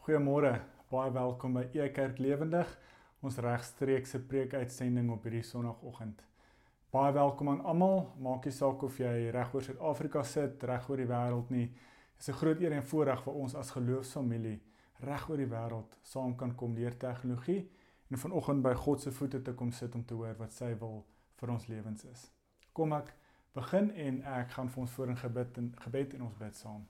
Goeiemôre. 0.00 0.54
Baie 0.88 1.10
welkom 1.12 1.58
by 1.58 1.66
E 1.76 1.90
Kerk 1.92 2.18
Lewendig, 2.18 2.70
ons 3.20 3.36
regstreekse 3.44 4.22
preekuitsending 4.30 5.10
op 5.12 5.26
hierdie 5.28 5.42
Sondagoggend. 5.44 6.22
Baie 6.88 7.12
welkom 7.12 7.50
aan 7.52 7.60
almal. 7.68 8.06
Maak 8.16 8.48
nie 8.48 8.54
saak 8.56 8.80
of 8.88 8.96
jy 8.96 9.28
reg 9.28 9.52
oor 9.52 9.66
Suid-Afrika 9.66 10.22
sit, 10.24 10.64
reg 10.64 10.88
oor 10.88 11.02
die 11.02 11.08
wêreld 11.10 11.52
nie. 11.52 11.66
Dit 12.16 12.24
is 12.24 12.30
'n 12.32 12.38
groot 12.40 12.60
eer 12.64 12.72
en 12.72 12.88
voorreg 12.92 13.22
vir 13.26 13.34
ons 13.34 13.54
as 13.54 13.74
geloofsfamilie 13.76 14.60
reg 15.00 15.28
oor 15.28 15.36
die 15.36 15.50
wêreld 15.50 15.98
saam 16.02 16.34
kan 16.36 16.54
kom 16.54 16.74
leer 16.74 16.96
tegnologie 16.96 17.68
en 18.10 18.18
vanoggend 18.18 18.62
by 18.62 18.74
God 18.74 19.00
se 19.00 19.10
voete 19.10 19.42
te 19.42 19.52
kom 19.52 19.72
sit 19.72 19.94
om 19.94 20.04
te 20.04 20.14
hoor 20.14 20.34
wat 20.38 20.52
sy 20.52 20.74
wil 20.80 21.04
vir 21.40 21.50
ons 21.50 21.66
lewens 21.66 22.04
is. 22.04 22.30
Kom 22.72 22.92
ek 22.92 23.12
begin 23.54 23.90
en 23.90 24.22
ek 24.22 24.50
gaan 24.50 24.68
vir 24.68 24.80
ons 24.80 24.90
voor 24.90 25.08
in 25.08 25.16
gebed 25.16 25.58
en 25.58 25.74
gebed 25.84 26.14
en 26.14 26.22
ons 26.22 26.38
bid 26.38 26.56
saam. 26.56 26.86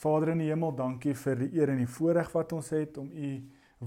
Vader 0.00 0.30
in 0.32 0.40
die 0.40 0.48
hemel, 0.48 0.72
dankie 0.72 1.12
vir 1.12 1.42
die 1.42 1.50
eer 1.58 1.74
en 1.74 1.82
die 1.82 1.90
voorreg 1.98 2.30
wat 2.32 2.54
ons 2.56 2.70
het 2.72 2.96
om 3.02 3.10
u 3.12 3.30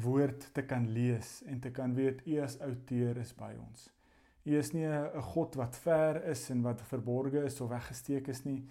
woord 0.03 0.45
te 0.53 0.61
kan 0.65 0.85
lees 0.93 1.39
en 1.49 1.57
te 1.61 1.71
kan 1.73 1.93
weet 1.97 2.21
u 2.29 2.37
as 2.43 2.59
outeur 2.61 3.17
is 3.21 3.31
by 3.37 3.49
ons. 3.57 3.87
U 4.45 4.57
is 4.59 4.73
nie 4.73 4.85
'n 4.85 5.21
God 5.33 5.55
wat 5.55 5.75
ver 5.75 6.23
is 6.29 6.49
en 6.49 6.61
wat 6.61 6.81
verborge 6.81 7.43
is 7.45 7.61
of 7.61 7.69
weggesteek 7.69 8.27
is 8.27 8.43
nie. 8.45 8.63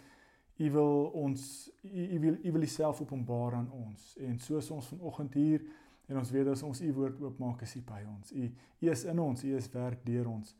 U 0.59 0.70
wil 0.70 1.11
ons 1.15 1.70
u 1.83 2.19
wil 2.20 2.37
u 2.45 2.53
wil 2.53 2.61
jouself 2.61 3.01
openbaar 3.01 3.55
aan 3.55 3.70
ons. 3.70 4.17
En 4.20 4.39
soos 4.39 4.70
ons 4.70 4.87
vanoggend 4.87 5.34
hier 5.34 5.62
en 6.09 6.19
ons 6.19 6.31
weet 6.31 6.47
as 6.47 6.62
ons 6.62 6.81
u 6.81 6.93
woord 6.93 7.20
oopmaak, 7.20 7.62
is 7.62 7.77
u 7.77 7.81
by 7.81 8.05
ons. 8.17 8.33
U 8.33 8.53
u 8.81 8.91
is 8.91 9.05
in 9.05 9.19
ons, 9.19 9.45
u 9.45 9.56
is 9.56 9.70
werk 9.70 10.05
deur 10.05 10.29
ons. 10.29 10.56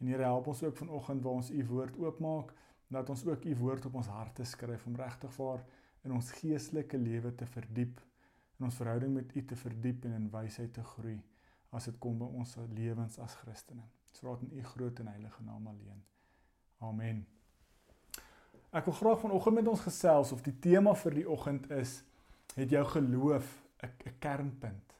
En 0.00 0.06
Here 0.06 0.22
help 0.22 0.46
ons 0.46 0.62
ook 0.62 0.76
vanoggend 0.76 1.22
waar 1.22 1.32
ons 1.32 1.50
u 1.50 1.66
woord 1.66 1.96
oopmaak, 1.98 2.52
dat 2.88 3.10
ons 3.10 3.26
ook 3.26 3.44
u 3.44 3.56
woord 3.56 3.86
op 3.86 3.94
ons 3.94 4.06
harte 4.06 4.44
skryf 4.44 4.86
om 4.86 4.96
regtig 4.96 5.32
vir 5.32 5.64
in 6.04 6.12
ons 6.12 6.30
geestelike 6.30 6.98
lewe 6.98 7.34
te 7.34 7.46
verdiep, 7.46 8.00
in 8.58 8.66
ons 8.68 8.76
verhouding 8.78 9.14
met 9.14 9.36
U 9.36 9.44
te 9.44 9.56
verdiep 9.56 10.04
en 10.04 10.12
in 10.12 10.30
wysheid 10.30 10.72
te 10.72 10.84
groei 10.94 11.18
as 11.74 11.88
dit 11.90 11.96
kom 11.98 12.18
by 12.20 12.26
ons 12.38 12.56
lewens 12.76 13.18
as 13.18 13.34
Christene. 13.42 13.82
Ons 14.12 14.22
vra 14.22 14.36
dit 14.38 14.46
in 14.46 14.60
U 14.60 14.66
groot 14.74 15.00
en 15.02 15.10
heilige 15.10 15.42
naam 15.42 15.66
alleen. 15.72 16.02
Amen. 16.86 17.24
Ek 18.74 18.86
wil 18.86 18.94
graag 18.94 19.20
vanoggend 19.22 19.58
met 19.58 19.70
ons 19.70 19.82
gesels 19.86 20.32
of 20.34 20.42
die 20.42 20.54
tema 20.62 20.94
vir 20.98 21.18
die 21.20 21.28
oggend 21.30 21.66
is 21.74 22.02
het 22.54 22.70
jou 22.70 22.84
geloof 22.84 23.62
'n 23.82 24.18
kernpunt. 24.18 24.94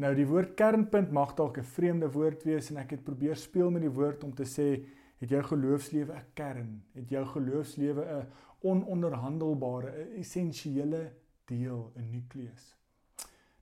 Nou 0.00 0.14
die 0.14 0.26
woord 0.26 0.54
kernpunt 0.56 1.10
mag 1.12 1.34
dalk 1.34 1.58
'n 1.58 1.72
vreemde 1.76 2.10
woord 2.10 2.44
wees 2.44 2.70
en 2.70 2.76
ek 2.76 2.90
het 2.90 3.04
probeer 3.04 3.36
speel 3.36 3.70
met 3.70 3.82
die 3.82 3.96
woord 3.98 4.24
om 4.24 4.34
te 4.34 4.44
sê 4.44 4.84
het 5.20 5.28
jou 5.28 5.42
geloofslewe 5.42 6.14
'n 6.14 6.24
kern? 6.34 6.82
Het 6.94 7.08
jou 7.08 7.24
geloofslewe 7.26 8.04
'n 8.04 8.26
ononderhandelbare, 8.60 9.90
'n 9.90 10.18
essensiële 10.20 11.12
deel, 11.44 11.92
'n 11.96 12.10
nukleus. 12.10 12.76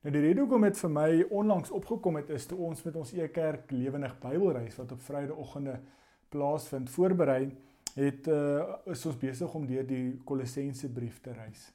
Nou 0.00 0.12
die 0.14 0.20
rede 0.20 0.40
hoekom 0.40 0.62
dit 0.62 0.78
vir 0.78 0.90
my 0.90 1.24
onlangs 1.30 1.70
opgekom 1.70 2.16
het 2.16 2.30
is 2.30 2.46
toe 2.46 2.58
ons 2.58 2.82
met 2.86 2.96
ons 2.96 3.12
e-kerk 3.12 3.70
lewendig 3.70 4.18
Bybelreis 4.22 4.76
wat 4.76 4.92
op 4.92 5.00
Vrydagoggende 5.00 5.80
plaasvind 6.28 6.90
voorberei 6.90 7.56
het 7.94 8.28
uh, 8.28 8.62
is 8.86 9.06
ons 9.06 9.18
besig 9.18 9.54
om 9.54 9.66
deur 9.66 9.86
die 9.86 10.20
Kolossense 10.24 10.88
brief 10.88 11.20
te 11.20 11.32
reis. 11.32 11.72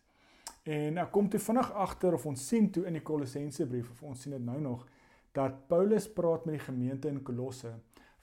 En 0.64 0.98
ek 0.98 1.12
kom 1.12 1.28
toe 1.30 1.42
vinnig 1.44 1.72
agter 1.84 2.16
of 2.16 2.26
ons 2.26 2.48
sien 2.48 2.70
toe 2.72 2.86
in 2.88 2.96
die 2.96 3.04
Kolossense 3.04 3.68
brief 3.68 3.90
of 3.92 4.04
ons 4.08 4.22
sien 4.24 4.32
dit 4.38 4.46
nou 4.46 4.60
nog 4.62 4.88
dat 5.36 5.68
Paulus 5.68 6.08
praat 6.08 6.46
met 6.46 6.56
die 6.56 6.66
gemeente 6.66 7.12
in 7.12 7.20
Kolosse 7.28 7.74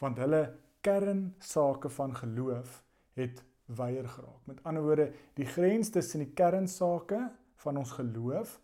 want 0.01 0.19
hulle 0.19 0.47
kernsake 0.81 1.91
van 1.93 2.17
geloof 2.17 2.81
het 3.21 3.45
weier 3.77 4.09
geraak. 4.09 4.41
Met 4.51 4.63
ander 4.69 4.83
woorde, 4.83 5.11
die 5.39 5.47
grens 5.47 5.91
tussen 5.91 6.25
die 6.25 6.33
kernsake 6.35 7.21
van 7.63 7.81
ons 7.81 7.93
geloof 7.99 8.59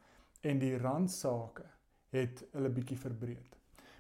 en 0.47 0.61
die 0.63 0.77
randsake 0.79 1.67
het 2.15 2.45
hulle 2.53 2.71
bietjie 2.73 2.99
verbreed. 2.99 3.57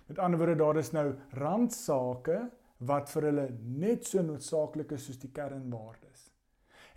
Met 0.07 0.21
ander 0.23 0.39
woorde, 0.39 0.57
daar 0.61 0.79
is 0.81 0.93
nou 0.95 1.09
randsake 1.39 2.39
wat 2.87 3.11
vir 3.11 3.29
hulle 3.31 3.47
net 3.81 4.07
so 4.07 4.23
noodsaaklik 4.23 4.93
is 4.97 5.07
soos 5.09 5.21
die 5.21 5.33
kernwaardes. 5.35 6.31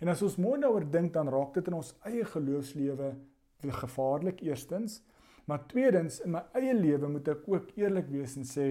En 0.00 0.08
as 0.08 0.22
ons 0.24 0.38
mooi 0.40 0.58
daaroor 0.60 0.86
dink, 0.88 1.12
dan 1.12 1.28
raak 1.28 1.54
dit 1.56 1.66
in 1.68 1.76
ons 1.76 1.92
eie 2.08 2.24
geloofslewe 2.24 3.12
gevaarlik 3.60 4.40
eerstens, 4.46 5.00
maar 5.44 5.66
tweedens 5.68 6.20
in 6.24 6.32
my 6.36 6.44
eie 6.56 6.72
lewe 6.76 7.10
moet 7.10 7.28
ek 7.28 7.44
ook 7.50 7.74
eerlik 7.76 8.08
wees 8.12 8.36
en 8.40 8.46
sê 8.48 8.70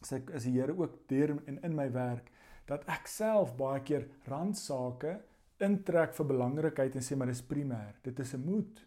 as 0.00 0.14
ek 0.16 0.32
as 0.34 0.46
die 0.48 0.56
Here 0.56 0.74
ook 0.74 0.96
deur 1.10 1.36
en 1.46 1.60
in 1.66 1.76
my 1.76 1.86
werk 1.92 2.30
dat 2.70 2.86
ek 2.88 3.10
self 3.10 3.56
baie 3.58 3.82
keer 3.86 4.06
randsake 4.30 5.16
intrek 5.60 6.14
vir 6.16 6.28
belangrikheid 6.30 6.96
en 6.96 7.04
sê 7.04 7.18
maar 7.18 7.30
dis 7.32 7.42
primêr. 7.44 7.98
Dit 8.02 8.20
is 8.20 8.34
'n 8.34 8.44
moed. 8.44 8.86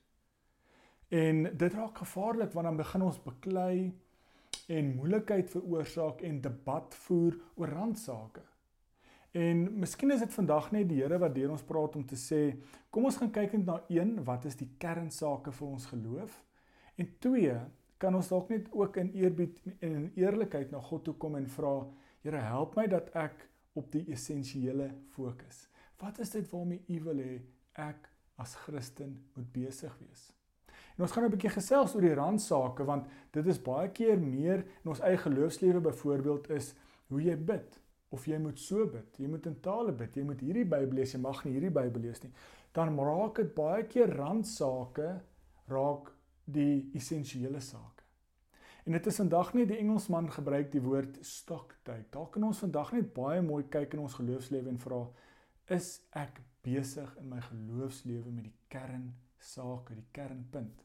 En 1.09 1.43
dit 1.57 1.73
raak 1.73 1.97
gevaarlik 1.97 2.53
want 2.53 2.65
dan 2.65 2.77
begin 2.77 3.01
ons 3.01 3.23
beklei 3.23 3.93
en 4.67 4.95
moeilikheid 4.95 5.49
veroorsaak 5.49 6.21
en 6.21 6.41
debat 6.41 6.95
voer 6.95 7.37
oor 7.55 7.67
randsake. 7.67 8.41
En 9.33 9.79
miskien 9.79 10.11
is 10.11 10.19
dit 10.19 10.33
vandag 10.33 10.71
net 10.71 10.89
die 10.89 11.01
Here 11.01 11.17
wat 11.17 11.35
deur 11.35 11.51
ons 11.51 11.65
praat 11.65 11.95
om 11.95 12.05
te 12.05 12.15
sê, 12.15 12.57
kom 12.89 13.05
ons 13.05 13.17
gaan 13.17 13.31
kyk 13.31 13.53
net 13.53 13.65
na 13.65 13.79
een, 13.89 14.23
wat 14.23 14.45
is 14.45 14.55
die 14.55 14.69
kernsake 14.77 15.51
vir 15.51 15.67
ons 15.67 15.85
geloof? 15.85 16.43
En 17.01 17.09
twee, 17.19 17.55
kan 17.97 18.15
ons 18.15 18.29
dalk 18.29 18.49
net 18.49 18.67
ook 18.71 18.97
in 18.97 19.09
eerbied 19.13 19.57
en 19.79 19.95
in 19.95 20.11
eerlikheid 20.15 20.71
na 20.71 20.79
God 20.79 21.03
toe 21.03 21.15
kom 21.17 21.35
en 21.35 21.47
vra, 21.47 21.87
Here, 22.23 22.39
help 22.39 22.77
my 22.77 22.85
dat 22.87 23.09
ek 23.19 23.49
op 23.73 23.91
die 23.91 24.05
essensiële 24.13 24.91
fokus. 25.15 25.67
Wat 26.01 26.19
is 26.19 26.33
dit 26.35 26.49
waarmee 26.49 26.83
U 26.87 27.01
wil 27.03 27.21
hê 27.23 27.35
ek 27.79 28.09
as 28.41 28.55
Christen 28.65 29.15
moet 29.35 29.51
besig 29.53 29.93
wees? 30.01 30.31
En 30.95 31.05
ons 31.05 31.11
gaan 31.11 31.25
'n 31.25 31.33
bietjie 31.33 31.49
gesels 31.49 31.95
oor 31.95 32.01
die 32.01 32.13
randsake 32.13 32.85
want 32.85 33.07
dit 33.31 33.45
is 33.47 33.61
baie 33.61 33.89
keer 33.89 34.19
meer 34.19 34.65
in 34.83 34.89
ons 34.89 35.01
eie 35.01 35.17
geloofslewe 35.17 35.81
byvoorbeeld 35.81 36.49
is 36.49 36.73
hoe 37.07 37.21
jy 37.21 37.35
bid 37.35 37.79
of 38.09 38.25
jy 38.25 38.37
moet 38.37 38.59
so 38.59 38.85
bid, 38.85 39.17
jy 39.17 39.27
moet 39.27 39.45
in 39.45 39.59
tale 39.59 39.91
bid, 39.91 40.15
jy 40.15 40.23
moet 40.23 40.39
hierdie 40.39 40.65
Bybel 40.65 40.93
lees, 40.93 41.13
jy 41.13 41.19
mag 41.19 41.43
nie 41.45 41.53
hierdie 41.53 41.73
Bybel 41.73 42.01
lees 42.01 42.21
nie. 42.23 42.31
Dan 42.73 42.99
raak 42.99 43.35
dit 43.35 43.55
baie 43.55 43.87
keer 43.89 44.13
randsake 44.17 45.21
raak 45.67 46.11
die 46.45 46.91
essensiële 46.93 47.61
saak. 47.61 48.02
En 48.83 48.91
dit 48.91 49.05
is 49.07 49.15
vandag 49.15 49.53
net 49.55 49.69
die 49.71 49.77
Engelsman 49.79 50.25
gebruik 50.31 50.71
die 50.73 50.81
woord 50.83 51.17
stock 51.23 51.77
take. 51.87 52.09
Daar 52.11 52.27
kan 52.31 52.43
ons 52.43 52.59
vandag 52.59 52.91
net 52.91 53.13
baie 53.15 53.41
mooi 53.41 53.63
kyk 53.71 53.93
in 53.95 54.01
ons 54.03 54.17
geloofslewe 54.19 54.67
en 54.67 54.79
vra 54.81 55.05
is 55.71 56.01
ek 56.19 56.41
besig 56.67 57.13
in 57.21 57.29
my 57.31 57.39
geloofslewe 57.45 58.27
met 58.27 58.49
die 58.49 58.55
kern 58.67 59.13
sake, 59.39 59.95
die 59.95 60.09
kernpunt. 60.11 60.83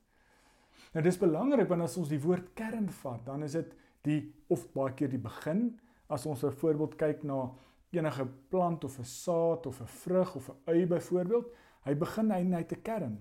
Nou 0.94 1.02
dis 1.02 1.18
belangrik 1.18 1.66
want 1.70 1.88
as 1.88 1.96
ons 1.98 2.10
die 2.12 2.20
woord 2.22 2.52
kern 2.58 2.86
vat, 3.00 3.24
dan 3.26 3.42
is 3.42 3.58
dit 3.58 3.74
die 4.06 4.20
of 4.46 4.68
baie 4.76 4.94
keer 4.94 5.10
die 5.10 5.22
begin 5.22 5.72
as 6.08 6.26
ons 6.26 6.44
'n 6.44 6.54
voorbeeld 6.54 6.94
kyk 6.96 7.24
na 7.24 7.50
enige 7.90 8.28
plant 8.50 8.84
of 8.84 8.98
'n 8.98 9.04
saad 9.04 9.66
of 9.66 9.80
'n 9.80 9.86
vrug 9.86 10.36
of 10.36 10.50
'n 10.50 10.70
ui 10.70 10.86
byvoorbeeld, 10.86 11.50
hy 11.84 11.94
begin 11.94 12.30
hy 12.30 12.42
net 12.42 12.72
'n 12.72 12.82
kern. 12.82 13.18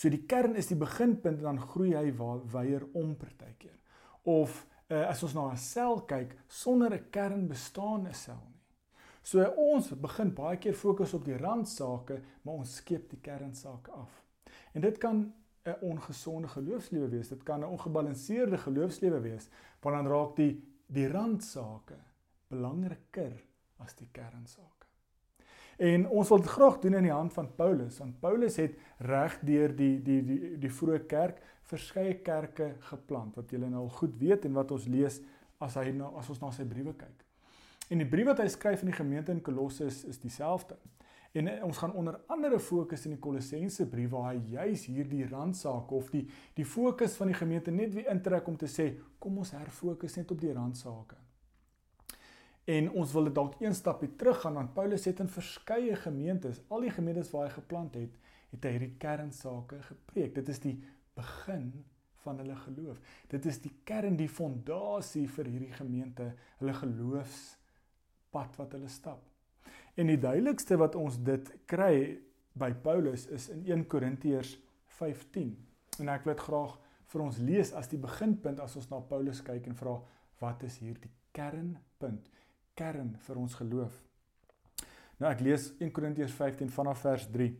So 0.00 0.08
die 0.08 0.22
kern 0.24 0.56
is 0.56 0.70
die 0.70 0.78
beginpunt 0.80 1.42
en 1.42 1.44
dan 1.44 1.60
groei 1.60 1.90
hy 1.92 2.08
weier 2.52 2.86
om 2.96 3.12
partykeer. 3.20 3.76
Of 4.24 4.62
uh, 4.88 5.04
as 5.10 5.20
ons 5.26 5.34
na 5.36 5.50
'n 5.52 5.60
sel 5.60 6.00
kyk, 6.08 6.32
sonder 6.48 6.94
'n 6.94 7.10
kern 7.10 7.48
bestaan 7.48 8.06
'n 8.08 8.14
sel 8.14 8.40
nie. 8.48 8.64
So 9.22 9.44
ons 9.44 9.92
begin 9.92 10.32
baie 10.34 10.56
keer 10.56 10.74
fokus 10.74 11.12
op 11.14 11.24
die 11.24 11.36
randsake, 11.36 12.22
maar 12.42 12.54
ons 12.54 12.76
skeep 12.80 13.10
die 13.10 13.20
kernsake 13.20 13.90
af. 13.92 14.22
En 14.72 14.80
dit 14.80 14.98
kan 14.98 15.32
'n 15.66 15.76
ongesonde 15.82 16.48
geloofslewe 16.48 17.08
wees. 17.08 17.28
Dit 17.28 17.42
kan 17.42 17.60
'n 17.60 17.68
ongebalanseerde 17.68 18.58
geloofslewe 18.58 19.20
wees, 19.20 19.48
want 19.82 19.96
dan 19.96 20.06
raak 20.06 20.36
die 20.36 20.62
die 20.86 21.08
randsake 21.08 21.98
belangriker 22.48 23.32
as 23.78 23.94
die 23.94 24.08
kernsake. 24.12 24.79
En 25.80 26.08
ons 26.08 26.28
wil 26.28 26.42
dit 26.42 26.52
graag 26.52 26.78
doen 26.78 26.94
in 26.98 27.06
die 27.08 27.12
hand 27.12 27.32
van 27.32 27.46
Paulus, 27.56 27.98
want 27.98 28.18
Paulus 28.20 28.58
het 28.60 28.74
reg 28.98 29.38
deur 29.48 29.72
die 29.76 29.94
die 30.04 30.18
die 30.26 30.40
die 30.60 30.72
vroeë 30.76 31.06
kerk 31.08 31.38
verskeie 31.70 32.18
kerke 32.26 32.74
geplant 32.90 33.38
wat 33.38 33.54
julle 33.54 33.70
nou 33.70 33.86
al 33.86 33.94
goed 33.96 34.18
weet 34.20 34.44
en 34.44 34.58
wat 34.58 34.74
ons 34.76 34.84
lees 34.92 35.20
as 35.64 35.78
hy 35.80 35.94
na 35.96 36.10
as 36.20 36.28
ons 36.28 36.42
na 36.42 36.50
sy 36.52 36.66
briewe 36.68 36.92
kyk. 37.00 37.24
En 37.90 38.02
die 38.02 38.08
brief 38.08 38.28
wat 38.28 38.42
hy 38.42 38.48
skryf 38.52 38.84
aan 38.84 38.92
die 38.92 38.98
gemeente 38.98 39.32
in 39.32 39.40
Kolosse 39.42 39.88
is, 39.88 40.02
is 40.04 40.20
dieselfde. 40.20 40.76
En 41.32 41.48
eh, 41.48 41.64
ons 41.64 41.80
gaan 41.80 41.96
onder 41.96 42.20
andere 42.26 42.60
fokus 42.60 43.06
in 43.08 43.16
die 43.16 43.22
Kolossense 43.22 43.88
brief 43.88 44.12
waar 44.12 44.34
hy 44.34 44.40
juis 44.52 44.84
hierdie 44.90 45.24
randsake 45.30 45.96
of 45.96 46.12
die 46.12 46.26
die 46.58 46.66
fokus 46.66 47.16
van 47.16 47.32
die 47.32 47.40
gemeente 47.40 47.72
net 47.72 47.96
weer 47.96 48.12
intrek 48.12 48.52
om 48.52 48.60
te 48.60 48.68
sê 48.68 48.90
kom 49.18 49.40
ons 49.40 49.56
herfokus 49.56 50.20
net 50.20 50.30
op 50.30 50.44
die 50.44 50.52
randsake. 50.52 51.19
En 52.70 52.90
ons 52.90 53.12
wil 53.16 53.28
dit 53.30 53.34
dalk 53.34 53.54
een 53.60 53.74
stapie 53.74 54.10
terug 54.20 54.40
gaan 54.44 54.58
want 54.58 54.74
Paulus 54.76 55.06
het 55.08 55.20
in 55.22 55.30
verskeie 55.32 55.96
gemeentes, 55.96 56.60
al 56.68 56.86
die 56.86 56.92
gemeentes 56.94 57.30
waar 57.34 57.48
hy 57.48 57.54
geplant 57.56 57.96
het, 57.98 58.18
het 58.50 58.66
hy 58.66 58.74
hierdie 58.76 58.96
kernsake 59.00 59.80
gepreek. 59.88 60.34
Dit 60.36 60.50
is 60.52 60.60
die 60.62 60.76
begin 61.18 61.70
van 62.24 62.38
hulle 62.42 62.56
geloof. 62.56 63.00
Dit 63.32 63.46
is 63.48 63.60
die 63.64 63.72
kern, 63.88 64.18
die 64.18 64.28
fondasie 64.28 65.26
vir 65.36 65.48
hierdie 65.48 65.72
gemeente, 65.74 66.30
hulle 66.60 66.74
geloofspad 66.76 68.58
wat 68.60 68.76
hulle 68.76 68.90
stap. 68.92 69.24
En 69.98 70.10
die 70.10 70.20
duidelikste 70.20 70.78
wat 70.80 70.98
ons 70.98 71.18
dit 71.24 71.50
kry 71.70 72.20
by 72.60 72.70
Paulus 72.84 73.26
is 73.32 73.48
in 73.54 73.64
1 73.66 73.86
Korintiërs 73.90 74.56
15. 75.00 75.54
En 76.00 76.12
ek 76.12 76.26
wil 76.26 76.34
dit 76.34 76.44
graag 76.46 76.76
vir 77.10 77.24
ons 77.24 77.40
lees 77.42 77.72
as 77.76 77.88
die 77.90 78.00
beginpunt 78.00 78.60
as 78.62 78.76
ons 78.78 78.90
na 78.92 79.00
Paulus 79.10 79.42
kyk 79.46 79.66
en 79.70 79.78
vra 79.78 79.96
wat 80.40 80.62
is 80.68 80.78
hier 80.82 80.98
die 81.00 81.12
kernpunt? 81.36 82.28
Kern 82.74 83.16
vir 83.26 83.40
ons 83.40 83.54
geloof. 83.58 83.96
Nou 85.20 85.28
ek 85.28 85.42
lees 85.44 85.66
1 85.78 85.92
Korintiërs 85.92 86.32
15 86.32 86.70
vanaf 86.72 87.02
vers 87.04 87.26
3. 87.32 87.50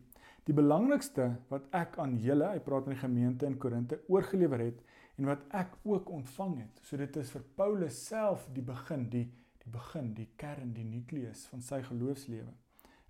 Die 0.48 0.56
belangrikste 0.56 1.26
wat 1.50 1.66
ek 1.76 1.98
aan 2.00 2.16
julle, 2.22 2.48
hy 2.54 2.60
praat 2.64 2.86
met 2.88 2.96
die 2.96 3.02
gemeente 3.02 3.46
in 3.46 3.58
Korinte, 3.60 4.00
oorgelewer 4.08 4.64
het 4.64 4.78
en 5.20 5.28
wat 5.28 5.42
ek 5.52 5.74
ook 5.84 6.08
ontvang 6.16 6.54
het. 6.62 6.80
So 6.82 6.96
dit 6.96 7.18
is 7.20 7.32
vir 7.34 7.44
Paulus 7.58 7.98
self 8.06 8.46
die 8.54 8.64
begin, 8.64 9.04
die 9.12 9.26
die 9.60 9.72
begin, 9.74 10.14
die 10.16 10.30
kern, 10.40 10.70
die 10.72 10.86
nukleus 10.88 11.44
van 11.50 11.60
sy 11.60 11.82
geloofslewe. 11.84 12.54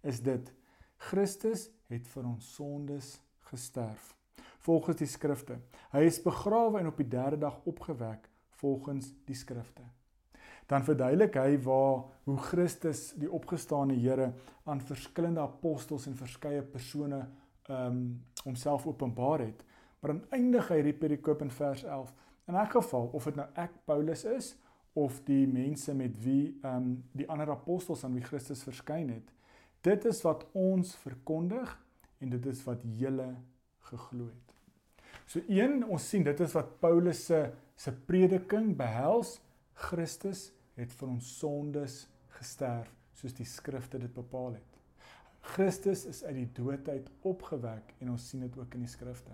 Is 0.03 0.19
dit 0.27 0.51
Christus 1.11 1.69
het 1.93 2.11
vir 2.11 2.27
ons 2.27 2.49
sondes 2.57 3.13
gesterf 3.53 4.11
volgens 4.67 4.99
die 5.01 5.09
skrifte. 5.09 5.61
Hy 5.95 6.03
is 6.11 6.21
begrawe 6.27 6.83
en 6.83 6.91
op 6.91 6.99
die 7.01 7.09
3de 7.09 7.39
dag 7.47 7.63
opgewek 7.71 8.27
volgens 8.61 9.15
die 9.31 9.39
skrifte 9.39 9.87
dan 10.71 10.85
verduidelik 10.87 11.35
hy 11.35 11.59
waar 11.65 12.05
hoe 12.29 12.39
Christus 12.39 13.11
die 13.19 13.31
opgestane 13.31 13.97
Here 13.99 14.31
aan 14.71 14.83
verskillende 14.87 15.43
apostels 15.43 16.07
en 16.07 16.19
verskeie 16.19 16.63
persone 16.63 17.25
ehm 17.71 17.87
um, 17.87 18.03
homself 18.41 18.87
openbaar 18.87 19.43
het. 19.45 19.65
Maar 20.01 20.15
dan 20.15 20.23
eindig 20.33 20.69
hy 20.73 20.79
die 20.83 20.95
perikoop 20.97 21.43
in 21.45 21.51
vers 21.53 21.83
11. 21.85 22.15
In 22.49 22.57
'n 22.57 22.71
geval 22.71 23.11
of 23.13 23.25
dit 23.25 23.37
nou 23.37 23.47
ek 23.55 23.71
Paulus 23.85 24.25
is 24.25 24.57
of 24.93 25.21
die 25.25 25.47
mense 25.47 25.95
met 25.95 26.23
wie 26.25 26.59
ehm 26.63 26.77
um, 26.77 27.05
die 27.13 27.29
ander 27.29 27.51
apostels 27.51 28.05
aan 28.05 28.15
wie 28.15 28.25
Christus 28.25 28.63
verskyn 28.63 29.09
het, 29.09 29.33
dit 29.81 30.05
is 30.05 30.23
wat 30.23 30.47
ons 30.53 30.95
verkondig 30.97 31.79
en 32.19 32.31
dit 32.31 32.47
is 32.47 32.65
wat 32.65 32.81
julle 32.83 33.37
geglo 33.79 34.25
het. 34.25 34.55
So 35.27 35.41
een, 35.49 35.85
ons 35.85 36.09
sien 36.09 36.23
dit 36.23 36.41
is 36.41 36.53
wat 36.53 36.81
Paulus 36.81 37.27
se 37.27 37.51
se 37.77 37.93
prediking 37.93 38.77
behels 38.77 39.41
Christus 39.73 40.53
het 40.81 40.93
vir 40.97 41.13
ons 41.13 41.37
sondes 41.39 42.03
gesterf 42.39 42.91
soos 43.21 43.37
die 43.37 43.49
skrifte 43.49 44.01
dit 44.01 44.13
bepaal 44.15 44.55
het. 44.57 44.79
Christus 45.53 46.05
is 46.09 46.23
uit 46.25 46.37
die 46.37 46.51
dood 46.57 46.89
uit 46.89 47.09
opgewek 47.27 47.95
en 48.01 48.13
ons 48.15 48.29
sien 48.29 48.45
dit 48.45 48.59
ook 48.59 48.75
in 48.77 48.85
die 48.85 48.93
skrifte. 48.93 49.33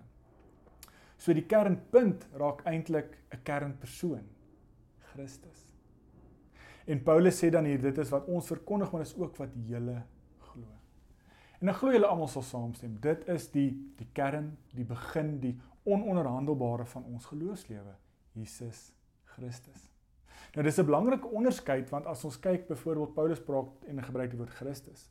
So 1.19 1.35
die 1.35 1.47
kernpunt 1.49 2.27
raak 2.37 2.63
eintlik 2.69 3.17
'n 3.33 3.43
kernpersoon, 3.43 4.27
Christus. 5.13 5.73
En 6.87 7.03
Paulus 7.03 7.43
sê 7.43 7.51
dan 7.51 7.65
hier 7.65 7.81
dit 7.81 7.99
is 7.99 8.11
wat 8.11 8.27
ons 8.27 8.47
verkondig 8.47 8.93
maar 8.93 9.03
is 9.03 9.17
ook 9.17 9.37
wat 9.37 9.51
julle 9.67 10.03
glo. 10.39 10.69
En 11.61 11.69
ek 11.69 11.77
glo 11.77 11.93
julle 11.93 12.07
almal 12.07 12.29
sal 12.29 12.43
saamstem. 12.43 13.01
Dit 13.01 13.29
is 13.29 13.51
die 13.51 13.71
die 13.97 14.09
kern, 14.13 14.57
die 14.73 14.85
begin, 14.85 15.41
die 15.41 15.61
ononderhandelbare 15.85 16.85
van 16.85 17.05
ons 17.05 17.27
geloofslewe, 17.27 17.95
Jesus 18.33 18.93
Christus. 19.25 19.96
Nou 20.57 20.65
dis 20.65 20.79
'n 20.81 20.89
belangrike 20.89 21.29
onderskeid 21.29 21.91
want 21.93 22.07
as 22.07 22.25
ons 22.25 22.39
kyk 22.41 22.67
byvoorbeeld 22.67 23.15
Paulus 23.15 23.41
praat 23.41 23.85
en 23.87 24.03
gebruik 24.03 24.31
die 24.31 24.39
woord 24.39 24.55
Christus. 24.57 25.11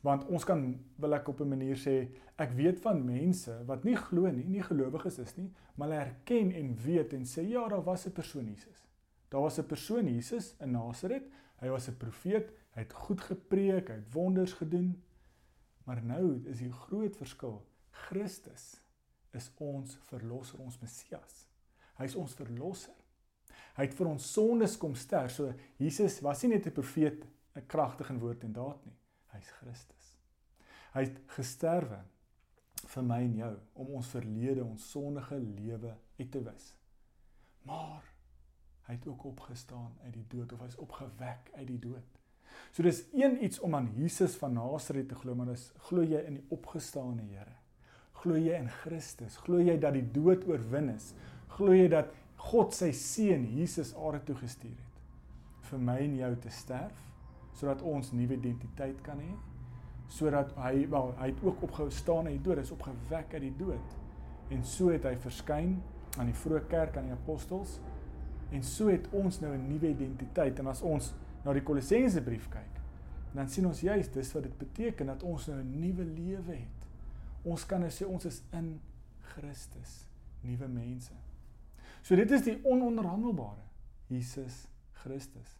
Want 0.00 0.26
ons 0.28 0.44
kan 0.44 0.84
wil 0.96 1.14
ek 1.14 1.28
op 1.28 1.40
'n 1.40 1.48
manier 1.48 1.76
sê 1.76 2.08
ek 2.36 2.50
weet 2.52 2.80
van 2.80 3.04
mense 3.04 3.64
wat 3.64 3.84
nie 3.84 3.96
glo 3.96 4.30
nie, 4.30 4.44
nie 4.44 4.62
gelowiges 4.62 5.18
is 5.18 5.36
nie, 5.36 5.52
maar 5.74 5.88
hulle 5.88 6.00
erken 6.00 6.52
en 6.52 6.76
weet 6.76 7.12
en 7.12 7.24
sê 7.24 7.48
ja, 7.48 7.68
daar 7.68 7.84
was 7.84 8.06
'n 8.06 8.12
persoon 8.12 8.44
Jesus. 8.46 8.86
Daar 9.30 9.40
was 9.40 9.58
'n 9.58 9.66
persoon 9.66 10.06
Jesus 10.14 10.56
in 10.60 10.70
Nasaret. 10.70 11.24
Hy 11.60 11.68
was 11.68 11.88
'n 11.88 11.96
profeet, 11.96 12.52
hy 12.74 12.80
het 12.80 12.92
goed 12.92 13.20
gepreek, 13.20 13.88
hy 13.88 13.94
het 13.94 14.12
wonders 14.12 14.52
gedoen. 14.52 15.02
Maar 15.84 16.02
nou 16.02 16.42
is 16.44 16.58
die 16.58 16.72
groot 16.72 17.16
verskil. 17.16 17.66
Christus 17.90 18.82
is 19.30 19.52
ons 19.56 19.96
verlosser, 19.96 20.60
ons 20.60 20.78
Messias. 20.80 21.48
Hy 21.96 22.04
is 22.04 22.14
ons 22.14 22.34
verlosser. 22.34 23.03
Hy 23.74 23.88
het 23.88 23.94
vir 23.98 24.06
ons 24.06 24.32
sondes 24.36 24.76
kom 24.78 24.94
sterf. 24.94 25.32
So 25.34 25.52
Jesus 25.80 26.20
was 26.22 26.42
nie 26.42 26.54
net 26.54 26.66
'n 26.66 26.72
profeet, 26.72 27.24
'n 27.56 27.66
kragtige 27.66 28.14
woord 28.18 28.44
en 28.44 28.52
daad 28.52 28.84
nie. 28.86 28.96
Hy's 29.32 29.50
Christus. 29.60 30.16
Hy 30.94 31.00
het 31.00 31.18
gesterwe 31.26 32.04
vir 32.86 33.02
my 33.02 33.20
en 33.22 33.36
jou 33.36 33.54
om 33.74 33.86
ons 33.86 34.06
verlede, 34.06 34.64
ons 34.64 34.90
sondige 34.90 35.38
lewe 35.38 35.96
uit 36.18 36.30
te 36.30 36.42
wis. 36.42 36.74
Maar 37.64 38.02
hy 38.86 38.94
het 38.94 39.06
ook 39.06 39.24
opgestaan 39.24 39.94
uit 40.04 40.12
die 40.12 40.26
dood 40.28 40.52
of 40.52 40.60
hy's 40.60 40.76
opgewek 40.76 41.50
uit 41.56 41.66
die 41.66 41.78
dood. 41.78 42.20
So 42.70 42.82
dis 42.82 43.04
een 43.14 43.38
iets 43.44 43.60
om 43.60 43.74
aan 43.74 43.90
Jesus 43.96 44.36
van 44.36 44.54
Nasaret 44.54 45.08
te 45.08 45.14
glo, 45.18 45.34
maar 45.34 45.46
dis 45.46 45.72
glo 45.88 46.02
jy 46.02 46.20
in 46.28 46.38
die 46.38 46.46
opgestane 46.54 47.22
Here? 47.30 47.56
Glo 48.22 48.38
jy 48.38 48.58
in 48.58 48.68
Christus? 48.68 49.36
Glo 49.44 49.60
jy 49.62 49.76
dat 49.80 49.96
die 49.96 50.04
dood 50.14 50.46
oorwin 50.48 50.92
is? 50.94 51.12
Glo 51.56 51.74
jy 51.74 51.88
dat 51.92 52.12
God 52.44 52.74
sy 52.76 52.90
seun 52.92 53.46
Jesus 53.56 53.94
aarde 53.96 54.20
toe 54.28 54.36
gestuur 54.36 54.76
het 54.76 55.70
vir 55.70 55.80
my 55.80 55.96
en 56.04 56.16
jou 56.18 56.30
te 56.44 56.52
sterf 56.52 57.00
sodat 57.56 57.82
ons 57.86 58.12
nuwe 58.12 58.36
identiteit 58.36 59.00
kan 59.06 59.20
hê 59.22 59.32
sodat 60.12 60.52
hy 60.60 60.84
wel 60.92 61.14
hy 61.18 61.30
het 61.32 61.42
ook 61.42 61.62
opgestaan 61.64 62.28
uit 62.28 62.36
die 62.36 62.44
dood, 62.44 62.60
is 62.60 62.70
opgewek 62.74 63.32
uit 63.34 63.42
die 63.46 63.56
dood. 63.56 63.94
En 64.52 64.60
so 64.68 64.92
het 64.92 65.06
hy 65.08 65.14
verskyn 65.16 65.78
aan 66.20 66.28
die 66.28 66.36
vroeë 66.36 66.60
kerk 66.68 66.98
aan 67.00 67.08
die 67.08 67.16
apostels. 67.16 67.78
En 68.54 68.62
so 68.62 68.92
het 68.92 69.08
ons 69.16 69.40
nou 69.40 69.54
'n 69.56 69.66
nuwe 69.68 69.88
identiteit. 69.88 70.58
En 70.58 70.66
as 70.66 70.82
ons 70.82 71.14
na 71.44 71.52
die 71.52 71.62
Kolossense 71.62 72.22
brief 72.22 72.48
kyk 72.48 72.74
dan 73.34 73.48
sien 73.48 73.66
ons 73.66 73.80
juist 73.80 74.14
dis 74.14 74.32
wat 74.32 74.42
dit 74.46 74.58
beteken 74.58 75.06
dat 75.10 75.22
ons 75.22 75.46
nou 75.46 75.58
'n 75.58 75.80
nuwe 75.80 76.04
lewe 76.04 76.54
het. 76.54 76.80
Ons 77.42 77.66
kan 77.66 77.80
nou 77.80 77.90
sê 77.90 78.06
ons 78.06 78.24
is 78.24 78.42
in 78.52 78.80
Christus 79.20 80.08
nuwe 80.40 80.68
mense 80.68 81.23
So 82.04 82.16
dit 82.20 82.30
is 82.36 82.42
die 82.44 82.58
ononderhandelbare 82.68 83.62
Jesus 84.12 84.66
Christus. 85.00 85.54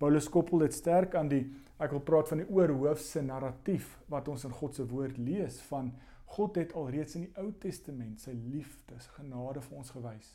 Paulus 0.00 0.30
koppel 0.32 0.62
dit 0.64 0.72
sterk 0.72 1.12
aan 1.14 1.28
die 1.28 1.42
ek 1.76 1.92
wil 1.92 2.00
praat 2.08 2.30
van 2.30 2.40
die 2.40 2.46
oorhoofse 2.48 3.20
narratief 3.20 3.90
wat 4.08 4.30
ons 4.32 4.46
in 4.48 4.54
God 4.56 4.78
se 4.78 4.86
woord 4.88 5.18
lees 5.20 5.58
van 5.68 5.90
God 6.38 6.56
het 6.56 6.72
alreeds 6.72 7.18
in 7.18 7.26
die 7.26 7.42
Ou 7.42 7.50
Testament 7.60 8.24
sy 8.24 8.32
liefde, 8.32 8.96
sy 8.96 9.12
genade 9.18 9.60
vir 9.66 9.82
ons 9.82 9.92
gewys. 9.92 10.30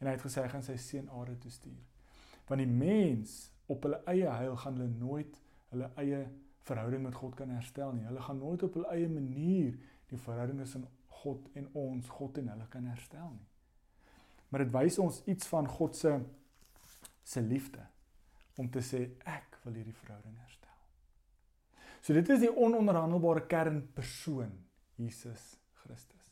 En 0.00 0.08
hy 0.08 0.16
het 0.16 0.24
gesê 0.24 0.40
hy 0.40 0.54
gaan 0.54 0.64
sy 0.64 0.78
seun 0.80 1.12
aarde 1.18 1.36
toe 1.42 1.52
stuur. 1.52 1.84
Want 2.48 2.64
die 2.64 2.72
mens 2.72 3.36
op 3.68 3.84
hulle 3.84 4.00
eie 4.08 4.32
heil 4.38 4.56
gaan 4.64 4.80
hulle 4.80 4.88
nooit 4.94 5.36
hulle 5.74 5.90
eie 6.00 6.22
verhouding 6.64 7.04
met 7.04 7.20
God 7.20 7.36
kan 7.36 7.52
herstel 7.52 7.92
nie. 7.92 8.08
Hulle 8.08 8.24
gaan 8.24 8.40
nooit 8.40 8.64
op 8.64 8.80
hulle 8.80 8.96
eie 8.96 9.12
manier 9.12 9.76
die 10.08 10.24
verhouding 10.24 10.64
tussen 10.64 10.88
God 11.20 11.52
en 11.52 11.68
ons, 11.76 12.08
God 12.08 12.40
en 12.40 12.52
hulle 12.54 12.72
kan 12.72 12.88
herstel 12.88 13.28
nie 13.36 13.48
maar 14.48 14.64
dit 14.64 14.72
wys 14.72 14.98
ons 14.98 15.22
iets 15.26 15.46
van 15.46 15.68
God 15.68 15.96
se 15.96 16.18
se 17.28 17.40
liefde 17.44 17.84
om 18.56 18.70
te 18.72 18.80
sê 18.80 19.02
ek 19.28 19.58
wil 19.64 19.74
hierdie 19.76 19.96
verhouding 20.00 20.36
herstel. 20.40 20.72
So 22.00 22.16
dit 22.16 22.30
is 22.32 22.40
die 22.46 22.52
ononderhandelbare 22.56 23.44
kernpersoon 23.50 24.54
Jesus 24.96 25.58
Christus. 25.82 26.24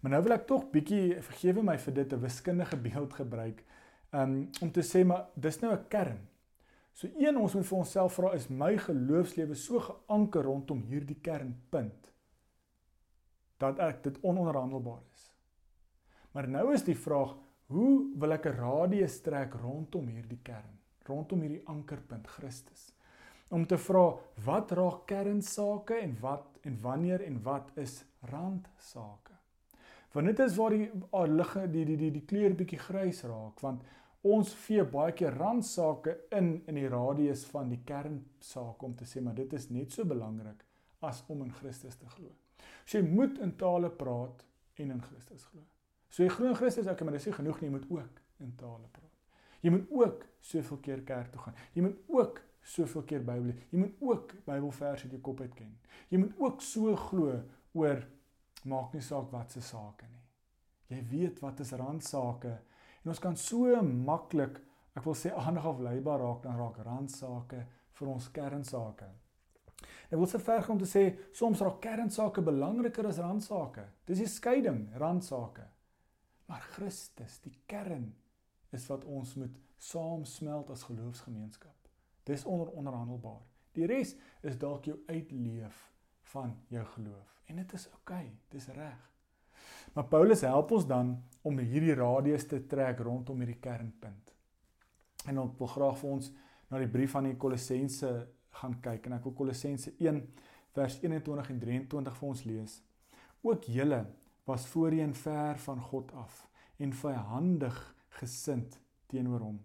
Maar 0.00 0.14
nou 0.14 0.22
wil 0.24 0.36
ek 0.36 0.46
tog 0.48 0.68
bietjie 0.72 1.18
vergewe 1.24 1.64
my 1.66 1.76
vir 1.78 1.94
dit 1.94 2.12
'n 2.12 2.22
wiskundige 2.22 2.76
beeld 2.86 3.12
gebruik 3.18 3.64
um, 4.12 4.50
om 4.62 4.70
te 4.70 4.82
sê 4.86 5.04
maar 5.04 5.26
dis 5.34 5.60
nou 5.60 5.72
'n 5.74 5.88
kern. 5.88 6.20
So 6.92 7.08
een 7.18 7.36
ons 7.36 7.54
moet 7.54 7.66
vir 7.66 7.78
onsself 7.78 8.14
vra 8.14 8.32
is 8.34 8.48
my 8.48 8.76
geloofslewe 8.76 9.54
so 9.54 9.80
geanker 9.80 10.42
rondom 10.42 10.82
hierdie 10.82 11.20
kernpunt 11.20 12.12
dat 13.58 13.78
ek 13.78 14.02
dit 14.02 14.18
ononderhandelbaar 14.20 15.02
is. 15.12 15.29
Maar 16.32 16.48
nou 16.48 16.68
is 16.74 16.84
die 16.86 16.96
vraag, 16.98 17.34
hoe 17.70 17.94
wil 18.18 18.32
ek 18.32 18.46
'n 18.46 18.58
radius 18.58 19.20
trek 19.20 19.54
rondom 19.54 20.06
hierdie 20.06 20.40
kern, 20.42 20.78
rondom 21.06 21.40
hierdie 21.40 21.66
ankerpunt 21.66 22.26
Christus? 22.26 22.92
Om 23.48 23.66
te 23.66 23.78
vra, 23.78 24.14
wat 24.44 24.70
raak 24.70 25.06
kernsake 25.06 25.94
en 25.94 26.16
wat 26.20 26.58
en 26.62 26.80
wanneer 26.80 27.22
en 27.22 27.42
wat 27.42 27.70
is 27.74 28.04
randsake? 28.20 29.34
Want 30.12 30.26
dit 30.26 30.38
is 30.38 30.56
waar 30.56 30.70
die 30.70 30.90
ligge 31.26 31.70
die 31.70 31.84
die 31.84 31.96
die 31.96 32.10
die 32.10 32.24
kleur 32.24 32.54
bietjie 32.54 32.78
grys 32.78 33.22
raak, 33.24 33.60
want 33.60 33.82
ons 34.22 34.54
vee 34.54 34.84
baie 34.84 35.12
keer 35.12 35.34
randsake 35.38 36.16
in 36.30 36.62
in 36.66 36.74
die 36.74 36.88
radius 36.88 37.44
van 37.44 37.68
die 37.68 37.80
kernsaak 37.84 38.82
om 38.82 38.94
te 38.94 39.04
sê 39.04 39.20
maar 39.20 39.34
dit 39.34 39.52
is 39.52 39.70
net 39.70 39.92
so 39.92 40.04
belangrik 40.04 40.64
as 41.00 41.24
om 41.28 41.42
in 41.42 41.52
Christus 41.52 41.96
te 41.96 42.06
glo. 42.06 42.30
So 42.84 42.98
jy 42.98 43.04
moet 43.04 43.38
in 43.38 43.56
tale 43.56 43.90
praat 43.90 44.44
en 44.76 44.90
in 44.90 45.00
Christus 45.00 45.44
glo. 45.44 45.62
So 46.10 46.24
jy 46.24 46.30
glo 46.34 46.50
in 46.50 46.58
Christus, 46.58 46.88
okay, 46.90 47.06
maar 47.06 47.16
dis 47.16 47.28
nie 47.30 47.36
genoeg 47.36 47.60
nie, 47.60 47.70
jy 47.70 47.74
moet 47.76 47.90
ook 47.94 48.22
in 48.44 48.54
tale 48.58 48.88
praat. 48.90 49.10
Jy 49.62 49.72
moet 49.74 49.90
ook 49.94 50.24
soveel 50.40 50.80
keer 50.84 51.02
kerk 51.06 51.32
toe 51.32 51.42
gaan. 51.44 51.58
Jy 51.76 51.84
moet 51.84 51.98
ook 52.08 52.40
soveel 52.62 53.04
keer 53.08 53.22
Bybel 53.24 53.50
lees. 53.50 53.60
Jy 53.70 53.82
moet 53.82 54.00
ook 54.00 54.32
Bybelverse 54.46 55.06
uit 55.06 55.14
jou 55.14 55.20
kop 55.24 55.40
uit 55.44 55.54
ken. 55.54 55.76
Jy 56.10 56.22
moet 56.22 56.40
ook 56.40 56.64
so 56.64 56.96
glo 57.08 57.36
oor 57.78 58.02
maak 58.68 58.94
nie 58.96 59.04
saak 59.04 59.30
wat 59.32 59.54
se 59.54 59.62
sake 59.64 60.08
nie. 60.08 60.24
Jy 60.90 61.00
weet 61.12 61.40
wat 61.44 61.60
is 61.62 61.72
randsake 61.78 62.56
en 63.00 63.12
ons 63.12 63.22
kan 63.22 63.36
so 63.38 63.78
maklik, 63.86 64.58
ek 64.98 65.06
wil 65.06 65.16
sê 65.16 65.30
aandag 65.32 65.68
afleibaar 65.70 66.20
raak 66.20 66.42
dan 66.44 66.58
raak 66.58 66.80
randsake 66.84 67.60
vir 68.00 68.10
ons 68.10 68.26
kernsake. 68.34 69.08
Ek 70.10 70.18
wil 70.18 70.28
se 70.28 70.40
ver 70.42 70.64
gaan 70.64 70.76
om 70.76 70.82
te 70.82 70.88
sê 70.90 71.04
soms 71.36 71.62
raak 71.62 71.78
kernsake 71.84 72.42
belangriker 72.44 73.06
as 73.08 73.20
randsake. 73.22 73.86
Dis 74.08 74.24
die 74.24 74.28
skeiding, 74.28 74.88
randsake. 75.00 75.68
Maar 76.50 76.64
Christus, 76.74 77.38
die 77.44 77.54
kern, 77.70 78.08
is 78.74 78.86
wat 78.90 79.04
ons 79.06 79.36
moet 79.38 79.54
saamsmelt 79.78 80.70
as 80.74 80.82
geloofsgemeenskap. 80.88 81.76
Dis 82.26 82.44
onder 82.44 82.72
onderhandelbaar. 82.74 83.44
Die 83.78 83.86
res 83.86 84.16
is 84.42 84.58
dalk 84.58 84.88
jou 84.90 84.98
uitleef 85.06 85.78
van 86.32 86.56
jou 86.68 86.82
geloof 86.96 87.38
en 87.50 87.58
dit 87.58 87.72
is 87.74 87.86
oukei, 87.90 88.26
okay, 88.26 88.36
dis 88.50 88.66
reg. 88.74 89.06
Maar 89.94 90.06
Paulus 90.10 90.44
help 90.46 90.70
ons 90.76 90.86
dan 90.86 91.16
om 91.46 91.58
hierdie 91.58 91.96
radius 91.98 92.46
te 92.46 92.60
trek 92.70 93.00
rondom 93.02 93.42
hierdie 93.42 93.58
kernpunt. 93.62 94.30
En 95.26 95.40
ons 95.42 95.56
wil 95.58 95.70
graag 95.70 95.98
vir 95.98 96.10
ons 96.10 96.30
na 96.70 96.78
die 96.82 96.90
brief 96.90 97.16
aan 97.18 97.30
die 97.30 97.38
Kolossense 97.38 98.10
gaan 98.60 98.76
kyk 98.82 99.06
en 99.06 99.18
ek 99.18 99.26
wil 99.26 99.34
Kolossense 99.40 99.94
1 99.98 100.22
vers 100.76 100.98
21 101.02 101.50
en 101.54 101.60
23 101.66 102.18
vir 102.20 102.28
ons 102.30 102.44
lees. 102.46 102.76
Ook 103.42 103.66
julle 103.70 104.04
was 104.50 104.66
voorheen 104.66 105.14
ver 105.14 105.58
van 105.62 105.80
God 105.80 106.12
af 106.12 106.46
en 106.76 106.92
vyandig 106.92 107.78
gesind 108.20 108.78
teenoor 109.06 109.44
hom. 109.46 109.58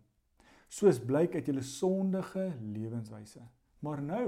Soos 0.70 1.00
blyk 1.02 1.36
uit 1.38 1.50
julle 1.50 1.64
sondige 1.66 2.52
lewenswyse. 2.62 3.42
Maar 3.86 4.02
nou 4.02 4.28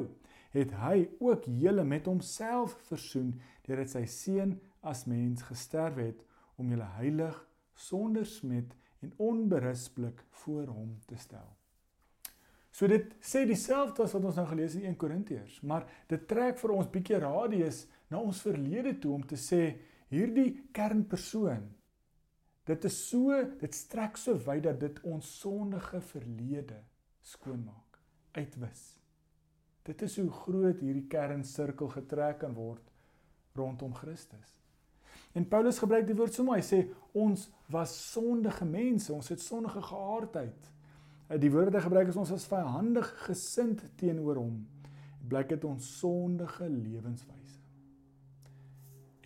het 0.53 0.73
hy 0.81 1.07
ook 1.19 1.45
julle 1.49 1.83
met 1.83 2.07
homself 2.09 2.77
versoen 2.89 3.35
deurdat 3.67 3.93
sy 3.93 4.03
seun 4.09 4.57
as 4.81 5.05
mens 5.09 5.45
gesterf 5.49 5.99
het 6.01 6.23
om 6.57 6.69
julle 6.71 6.87
heilig 6.97 7.37
sonder 7.77 8.25
smet 8.25 8.73
en 9.05 9.13
onberispelik 9.21 10.23
voor 10.43 10.69
hom 10.73 10.95
te 11.09 11.17
stel. 11.21 11.49
So 12.71 12.89
dit 12.89 13.09
sê 13.25 13.43
dieselfde 13.49 14.05
as 14.05 14.13
wat 14.13 14.25
ons 14.29 14.37
nou 14.37 14.45
gelees 14.51 14.77
in 14.77 14.85
1 14.91 14.97
Korintiërs, 15.01 15.61
maar 15.65 15.87
dit 16.09 16.25
trek 16.29 16.59
vir 16.61 16.73
ons 16.75 16.89
bietjie 16.93 17.21
radius 17.21 17.85
na 18.09 18.21
ons 18.21 18.41
verlede 18.45 18.93
toe 19.01 19.15
om 19.17 19.23
te 19.25 19.37
sê 19.41 19.61
hierdie 20.11 20.51
kernpersoon 20.75 21.65
dit 22.67 22.85
is 22.89 22.97
so 23.09 23.35
dit 23.61 23.75
strek 23.75 24.19
so 24.19 24.35
wyd 24.47 24.65
dat 24.67 24.79
dit 24.81 24.99
ons 25.07 25.27
sondige 25.39 26.01
verlede 26.09 26.81
skoonmaak, 27.27 27.99
uitwis. 28.35 28.83
Dit 29.87 30.03
is 30.03 30.17
hoe 30.19 30.29
groot 30.43 30.79
hierdie 30.83 31.07
kernsirkel 31.11 31.91
getrek 31.95 32.41
kan 32.43 32.55
word 32.55 32.83
rondom 33.57 33.95
Christus. 33.95 34.55
En 35.35 35.47
Paulus 35.47 35.79
gebruik 35.81 36.05
die 36.07 36.15
woord 36.17 36.35
so 36.35 36.45
mooi, 36.45 36.59
hy 36.59 36.65
sê 36.65 36.81
ons 37.17 37.47
was 37.71 37.93
sondige 38.11 38.67
mense, 38.67 39.11
ons 39.13 39.31
het 39.31 39.41
sondige 39.43 39.81
geaardheid. 39.89 40.69
Eh, 41.27 41.39
die 41.39 41.51
woorde 41.51 41.71
wat 41.71 41.79
hy 41.79 41.85
gebruik 41.87 42.11
is 42.13 42.19
ons 42.19 42.35
as 42.35 42.47
vyandig 42.49 43.09
gesind 43.25 43.83
teenoor 43.99 44.39
hom. 44.43 44.61
Blyk 45.27 45.55
dit 45.55 45.67
ons 45.67 45.91
sondige 45.99 46.69
lewenswyse. 46.71 47.36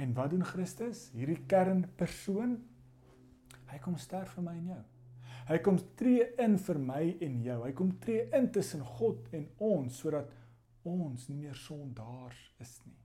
En 0.02 0.14
wat 0.18 0.32
doen 0.34 0.46
Christus? 0.46 1.10
Hierdie 1.14 1.44
kernpersoon 1.50 2.58
hy 3.72 3.78
kom 3.80 3.96
sterf 4.02 4.34
vir 4.36 4.44
my 4.44 4.56
en 4.58 4.72
jou. 4.74 4.82
Hy 5.48 5.58
kom 5.64 5.78
tree 6.00 6.26
in 6.44 6.58
vir 6.60 6.80
my 6.82 7.04
en 7.24 7.38
jou. 7.46 7.58
Hy 7.64 7.72
kom 7.78 7.94
tree 8.04 8.26
in 8.36 8.50
tussen 8.52 8.82
God 8.98 9.30
en 9.36 9.46
ons 9.64 10.02
sodat 10.04 10.34
ons 10.88 11.30
nie 11.30 11.38
meer 11.38 11.56
sondaars 11.56 12.42
is 12.64 12.74
nie. 12.88 12.98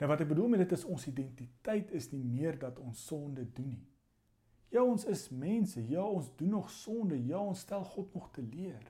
Nou 0.00 0.08
wat 0.10 0.22
ek 0.22 0.30
bedoel 0.30 0.50
met 0.52 0.62
dit 0.64 0.74
is 0.76 0.86
ons 0.88 1.06
identiteit 1.10 1.92
is 1.96 2.10
nie 2.12 2.22
meer 2.24 2.58
dat 2.60 2.80
ons 2.82 3.04
sonde 3.08 3.46
doen 3.56 3.70
nie. 3.74 3.84
Ja, 4.72 4.82
ons 4.82 5.06
is 5.08 5.28
mense. 5.30 5.80
Ja, 5.88 6.04
ons 6.04 6.32
doen 6.36 6.56
nog 6.56 6.70
sonde. 6.72 7.16
Ja, 7.28 7.40
ons 7.40 7.64
stel 7.64 7.84
God 7.84 8.14
nog 8.14 8.30
te 8.34 8.42
leer. 8.44 8.82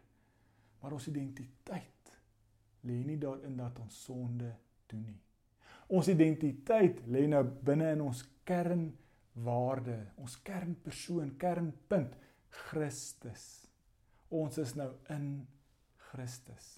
Maar 0.83 0.97
ons 0.97 1.09
identiteit 1.11 2.17
lê 2.87 3.03
nie 3.07 3.19
daarin 3.19 3.57
dat 3.59 3.79
ons 3.83 4.03
sonde 4.07 4.51
doen 4.91 5.07
nie. 5.11 5.21
Ons 5.87 6.09
identiteit 6.11 7.03
lê 7.07 7.27
nou 7.31 7.45
binne 7.67 7.93
in 7.95 8.03
ons 8.03 8.23
kernwaarde, 8.47 9.99
ons 10.19 10.35
kernpersoon, 10.47 11.35
kernpunt, 11.39 12.17
Christus. 12.67 13.45
Ons 14.35 14.59
is 14.59 14.75
nou 14.79 14.89
in 15.15 15.45
Christus. 16.09 16.77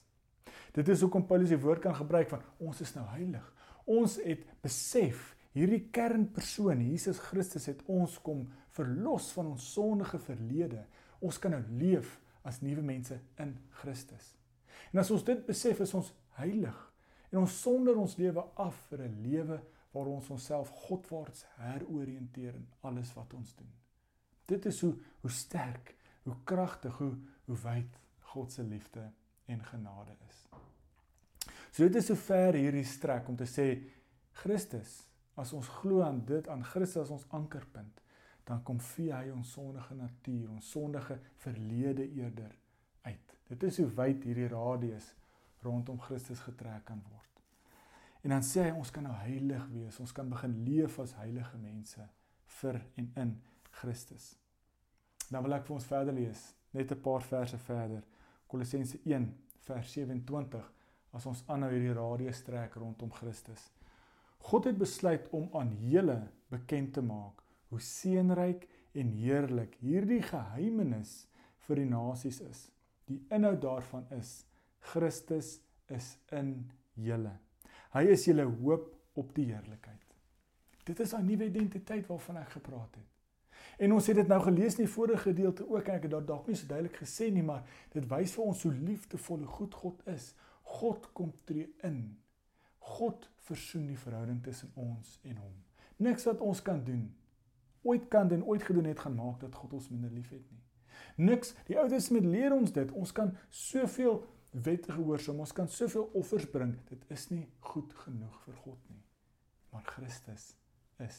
Dit 0.76 0.88
is 0.92 1.00
hoekom 1.04 1.24
Paulus 1.28 1.52
die 1.52 1.60
woord 1.60 1.82
kan 1.86 1.96
gebruik 1.96 2.28
van 2.32 2.44
ons 2.60 2.82
is 2.84 2.92
nou 2.96 3.06
heilig. 3.14 3.44
Ons 3.88 4.18
het 4.20 4.44
besef 4.62 5.32
hierdie 5.56 5.86
kernpersoon, 5.94 6.84
Jesus 6.90 7.20
Christus 7.30 7.70
het 7.70 7.80
ons 7.88 8.18
kom 8.22 8.44
verlos 8.76 9.30
van 9.34 9.54
ons 9.54 9.70
sondige 9.72 10.20
verlede. 10.22 10.84
Ons 11.24 11.40
kan 11.40 11.56
nou 11.56 11.62
leef 11.80 12.18
as 12.46 12.60
nuwe 12.62 12.84
mense 12.84 13.16
in 13.40 13.56
Christus. 13.80 14.34
En 14.92 15.00
as 15.00 15.10
ons 15.12 15.24
dit 15.24 15.40
besef, 15.48 15.80
is 15.82 15.96
ons 15.96 16.12
heilig 16.38 16.76
en 17.30 17.38
ons 17.38 17.60
sonder 17.60 17.96
ons 17.96 18.16
lewe 18.16 18.44
af 18.56 18.76
vir 18.90 19.02
'n 19.08 19.20
lewe 19.22 19.60
waar 19.92 20.06
ons 20.06 20.30
onsself 20.30 20.70
Godwaarts 20.86 21.44
heroriënteer 21.56 22.54
in 22.54 22.68
alles 22.80 23.12
wat 23.14 23.34
ons 23.34 23.54
doen. 23.56 23.72
Dit 24.46 24.66
is 24.66 24.80
hoe 24.80 24.94
hoe 25.20 25.30
sterk, 25.30 25.94
hoe 26.22 26.36
kragtig, 26.44 26.96
hoe 26.96 27.16
hoe 27.44 27.56
wyd 27.56 27.98
God 28.20 28.52
se 28.52 28.62
liefde 28.62 29.10
en 29.46 29.64
genade 29.64 30.16
is. 30.28 30.48
So 31.70 31.82
dit 31.82 31.94
is 31.94 32.06
so 32.06 32.14
ver 32.14 32.54
hierdie 32.54 32.84
strek 32.84 33.28
om 33.28 33.36
te 33.36 33.46
sê 33.46 33.68
Christus, 34.32 35.04
as 35.34 35.52
ons 35.52 35.68
glo 35.68 36.02
aan 36.02 36.24
dit 36.26 36.48
aan 36.48 36.64
Christus 36.64 37.02
as 37.06 37.10
ons 37.10 37.26
ankerpunt, 37.30 38.00
dan 38.44 38.62
kom 38.64 38.80
vee 38.80 39.12
hy 39.12 39.30
ons 39.30 39.52
sondige 39.52 39.94
natuur, 39.94 40.50
ons 40.50 40.70
sondige 40.70 41.18
verlede 41.42 42.06
eerder 42.16 42.54
uit. 43.02 43.34
Dit 43.48 43.62
is 43.68 43.80
hoe 43.82 43.88
wyd 43.96 44.24
hierdie 44.24 44.48
radius 44.52 45.12
rondom 45.62 46.00
Christus 46.00 46.40
getrek 46.40 46.84
kan 46.84 47.02
word. 47.10 47.24
En 48.22 48.34
dan 48.34 48.42
sê 48.42 48.66
hy 48.66 48.74
ons 48.76 48.90
kan 48.90 49.04
nou 49.06 49.14
heilig 49.22 49.64
wees, 49.72 50.00
ons 50.02 50.12
kan 50.12 50.28
begin 50.28 50.56
leef 50.66 50.98
as 51.02 51.14
heilige 51.20 51.58
mense 51.58 52.08
vir 52.60 52.80
en 52.96 53.12
in 53.22 53.34
Christus. 53.80 54.32
Dan 55.28 55.44
wil 55.44 55.58
ek 55.58 55.66
vir 55.68 55.76
ons 55.76 55.86
verder 55.86 56.16
lees, 56.16 56.54
net 56.72 56.92
'n 56.92 57.02
paar 57.02 57.22
verse 57.22 57.58
verder. 57.58 58.02
Kolossense 58.48 58.98
1 59.04 59.28
vers 59.66 59.92
27 59.92 60.64
as 61.12 61.26
ons 61.26 61.44
aanhou 61.48 61.70
hierdie 61.70 61.94
radius 61.94 62.42
trek 62.42 62.74
rondom 62.74 63.10
Christus. 63.10 63.70
God 64.38 64.64
het 64.64 64.78
besluit 64.78 65.28
om 65.32 65.48
aan 65.52 65.76
julle 65.80 66.28
bekend 66.50 66.94
te 66.94 67.02
maak 67.02 67.42
hoe 67.68 67.80
seënryk 67.80 68.68
en 68.94 69.12
heerlik 69.12 69.74
hierdie 69.80 70.22
geheimenis 70.22 71.26
vir 71.66 71.76
die 71.76 71.88
nasies 71.90 72.40
is. 72.40 72.70
Die 73.08 73.20
inhoud 73.30 73.60
daarvan 73.60 74.06
is 74.10 74.44
Christus 74.78 75.58
is 75.86 76.16
in 76.32 76.70
julle. 76.94 77.32
Hy 77.94 78.04
is 78.12 78.24
julle 78.28 78.44
hoop 78.44 78.90
op 79.18 79.34
die 79.34 79.48
heerlikheid. 79.52 80.04
Dit 80.84 81.00
is 81.00 81.12
'n 81.14 81.24
nuwe 81.24 81.44
identiteit 81.44 82.06
waarvan 82.06 82.36
ek 82.36 82.50
gepraat 82.50 82.94
het. 82.94 83.08
En 83.78 83.92
ons 83.92 84.06
het 84.06 84.16
dit 84.16 84.26
nou 84.26 84.40
gelees 84.42 84.78
in 84.78 84.84
die 84.84 84.92
vorige 84.92 85.22
gedeelte 85.30 85.68
ook 85.68 85.86
en 85.88 85.94
ek 85.94 86.02
het 86.02 86.10
dit 86.10 86.26
dalk 86.26 86.46
nie 86.46 86.56
so 86.56 86.66
duidelik 86.66 86.96
gesê 86.96 87.30
nie, 87.32 87.42
maar 87.42 87.64
dit 87.92 88.08
wys 88.08 88.34
vir 88.34 88.44
ons 88.44 88.62
hoe 88.62 88.72
liefdevol 88.72 89.38
hoe 89.38 89.46
goed 89.46 89.74
God 89.74 90.06
is. 90.06 90.34
God 90.62 91.12
kom 91.12 91.32
tree 91.44 91.74
in. 91.82 92.18
God 92.78 93.30
versoen 93.36 93.86
die 93.86 93.98
verhouding 93.98 94.42
tussen 94.42 94.70
ons 94.74 95.20
en 95.22 95.36
hom. 95.36 95.54
Niks 95.96 96.24
wat 96.24 96.40
ons 96.40 96.62
kan 96.62 96.84
doen 96.84 97.14
ooit 97.82 98.08
kan 98.08 98.30
en 98.30 98.44
ooit 98.44 98.62
gedoen 98.62 98.84
het 98.84 98.98
gaan 99.00 99.14
maak 99.14 99.40
dat 99.40 99.54
God 99.54 99.72
ons 99.72 99.88
minder 99.88 100.10
liefhet 100.10 100.44
nie. 100.50 100.64
Niks, 101.30 101.54
die 101.66 101.78
Ou 101.78 101.86
Testament 101.88 102.26
leer 102.26 102.54
ons 102.54 102.72
dit. 102.72 102.90
Ons 102.92 103.12
kan 103.14 103.32
soveel 103.48 104.20
wette 104.50 104.92
gehoorsaam, 104.92 105.40
ons 105.40 105.52
kan 105.52 105.68
soveel 105.68 106.10
offers 106.18 106.46
bring. 106.50 106.74
Dit 106.88 107.04
is 107.12 107.28
nie 107.30 107.46
goed 107.60 107.92
genoeg 108.04 108.40
vir 108.46 108.54
God 108.64 108.78
nie. 108.88 109.02
Maar 109.72 109.84
Christus 109.84 110.54
is. 111.04 111.18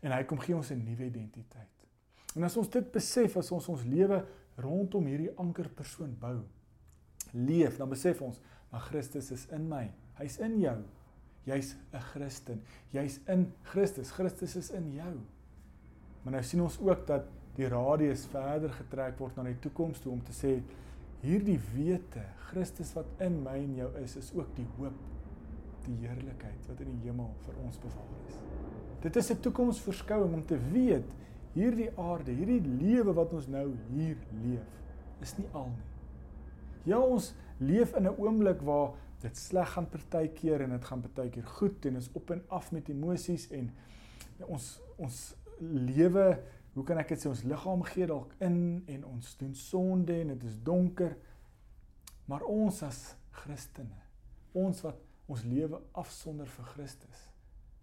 En 0.00 0.14
hy 0.14 0.22
kom 0.24 0.40
gee 0.40 0.56
ons 0.56 0.70
'n 0.70 0.84
nuwe 0.84 1.04
identiteit. 1.04 1.86
En 2.36 2.44
as 2.44 2.56
ons 2.56 2.68
dit 2.68 2.92
besef, 2.92 3.36
as 3.36 3.50
ons 3.52 3.68
ons 3.68 3.84
lewe 3.84 4.24
rondom 4.56 5.06
hierdie 5.06 5.36
ankerpersoon 5.36 6.16
bou, 6.18 6.44
leef, 7.32 7.76
dan 7.76 7.88
besef 7.88 8.22
ons, 8.22 8.40
maar 8.70 8.80
Christus 8.80 9.30
is 9.30 9.46
in 9.46 9.68
my. 9.68 9.90
Hy's 10.18 10.38
in 10.38 10.60
jou. 10.60 10.84
Jy's 11.44 11.74
'n 11.92 12.00
Christen. 12.00 12.62
Jy's 12.92 13.20
in 13.26 13.52
Christus. 13.62 14.10
Christus 14.10 14.56
is 14.56 14.70
in 14.70 14.92
jou. 14.92 15.20
Maar 16.22 16.32
nou 16.32 16.42
sien 16.42 16.60
ons 16.60 16.78
ook 16.80 17.06
dat 17.06 17.24
die 17.56 17.68
radius 17.68 18.26
verder 18.26 18.70
getrek 18.70 19.18
word 19.18 19.36
na 19.36 19.42
die 19.42 19.58
toekoms 19.58 19.98
toe 19.98 20.12
om 20.12 20.22
te 20.24 20.32
sê 20.32 20.62
hierdie 21.22 21.58
wete, 21.74 22.24
Christus 22.48 22.94
wat 22.96 23.06
in 23.24 23.40
my 23.44 23.56
en 23.58 23.74
jou 23.76 23.88
is, 24.02 24.16
is 24.16 24.30
ook 24.36 24.50
die 24.56 24.66
hoop, 24.78 24.96
die 25.86 25.96
heerlikheid 26.02 26.68
wat 26.68 26.80
in 26.84 26.92
die 26.98 27.08
hemel 27.08 27.30
vir 27.46 27.58
ons 27.64 27.80
bewaar 27.82 28.14
is. 28.28 28.38
Dit 29.02 29.16
is 29.16 29.30
'n 29.30 29.40
toekomsverskouing 29.40 30.34
om 30.34 30.44
te 30.46 30.58
weet 30.72 31.08
hierdie 31.54 31.90
aarde, 31.96 32.32
hierdie 32.32 32.60
lewe 32.60 33.12
wat 33.14 33.32
ons 33.32 33.46
nou 33.46 33.72
hier 33.90 34.16
leef, 34.42 34.68
is 35.20 35.36
nie 35.38 35.48
al 35.52 35.68
nie. 35.68 35.88
Ja, 36.84 36.98
ons 36.98 37.34
leef 37.58 37.94
in 37.96 38.06
'n 38.06 38.18
oomblik 38.18 38.60
waar 38.62 38.94
dit 39.20 39.36
sleg 39.36 39.72
gaan 39.72 39.88
partykeer 39.88 40.60
en 40.60 40.70
dit 40.70 40.84
gaan 40.84 41.00
partykeer 41.00 41.46
goed 41.46 41.86
en 41.86 41.96
is 41.96 42.10
op 42.12 42.30
en 42.30 42.42
af 42.48 42.72
met 42.72 42.88
emosies 42.88 43.50
en 43.50 43.70
ons 44.46 44.80
ons 44.96 45.34
lewe, 45.60 46.38
hoe 46.78 46.86
kan 46.86 47.00
ek 47.02 47.12
dit 47.12 47.22
sê, 47.22 47.30
ons 47.30 47.46
liggaam 47.48 47.82
gee 47.90 48.06
dalk 48.06 48.34
in 48.44 48.58
en 48.86 49.06
ons 49.08 49.36
doen 49.40 49.54
sonde 49.58 50.14
en 50.14 50.34
dit 50.34 50.44
is 50.48 50.58
donker. 50.62 51.16
Maar 52.28 52.44
ons 52.46 52.82
as 52.86 53.00
Christene, 53.40 53.96
Ons 54.56 54.80
wat 54.84 55.00
ons 55.28 55.42
lewe 55.44 55.80
afsonder 56.00 56.48
vir 56.48 56.68
Christus. 56.72 57.24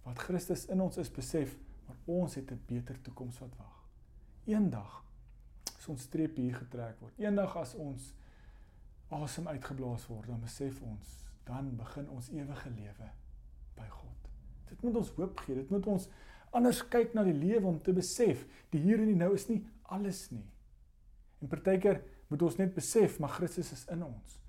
Wat 0.05 0.19
Christus 0.27 0.65
in 0.73 0.81
ons 0.81 0.97
is, 1.01 1.11
besef, 1.13 1.55
maar 1.85 1.97
ons 2.09 2.35
het 2.35 2.51
'n 2.51 2.61
beter 2.67 3.01
toekoms 3.01 3.39
wat 3.39 3.55
wag. 3.57 3.89
Eendag 4.45 5.03
as 5.77 5.87
ons 5.87 6.01
streep 6.01 6.35
hier 6.35 6.55
getrek 6.55 6.99
word, 6.99 7.13
eendag 7.19 7.55
as 7.57 7.75
ons 7.75 8.13
asem 9.09 9.47
uitgeblaas 9.47 10.07
word, 10.07 10.27
dan 10.27 10.41
besef 10.41 10.81
ons, 10.81 11.25
dan 11.43 11.75
begin 11.75 12.09
ons 12.09 12.29
ewige 12.29 12.69
lewe 12.69 13.09
by 13.75 13.87
God. 13.89 14.29
Dit 14.65 14.81
moet 14.81 14.95
ons 14.95 15.09
hoop 15.09 15.39
gee. 15.39 15.55
Dit 15.55 15.69
moet 15.69 15.87
ons 15.87 16.09
anders 16.55 16.81
kyk 16.91 17.13
na 17.15 17.24
die 17.27 17.35
lewe 17.35 17.67
om 17.67 17.79
te 17.83 17.93
besef, 17.95 18.45
die 18.71 18.81
hier 18.83 19.01
en 19.01 19.12
die 19.12 19.19
nou 19.19 19.33
is 19.35 19.47
nie 19.50 19.62
alles 19.91 20.29
nie. 20.31 20.45
En 21.41 21.51
partykeer 21.51 22.01
moet 22.31 22.41
ons 22.47 22.57
net 22.57 22.74
besef 22.75 23.19
maar 23.19 23.35
Christus 23.38 23.71
is 23.75 23.85
in 23.93 24.03
ons. 24.05 24.39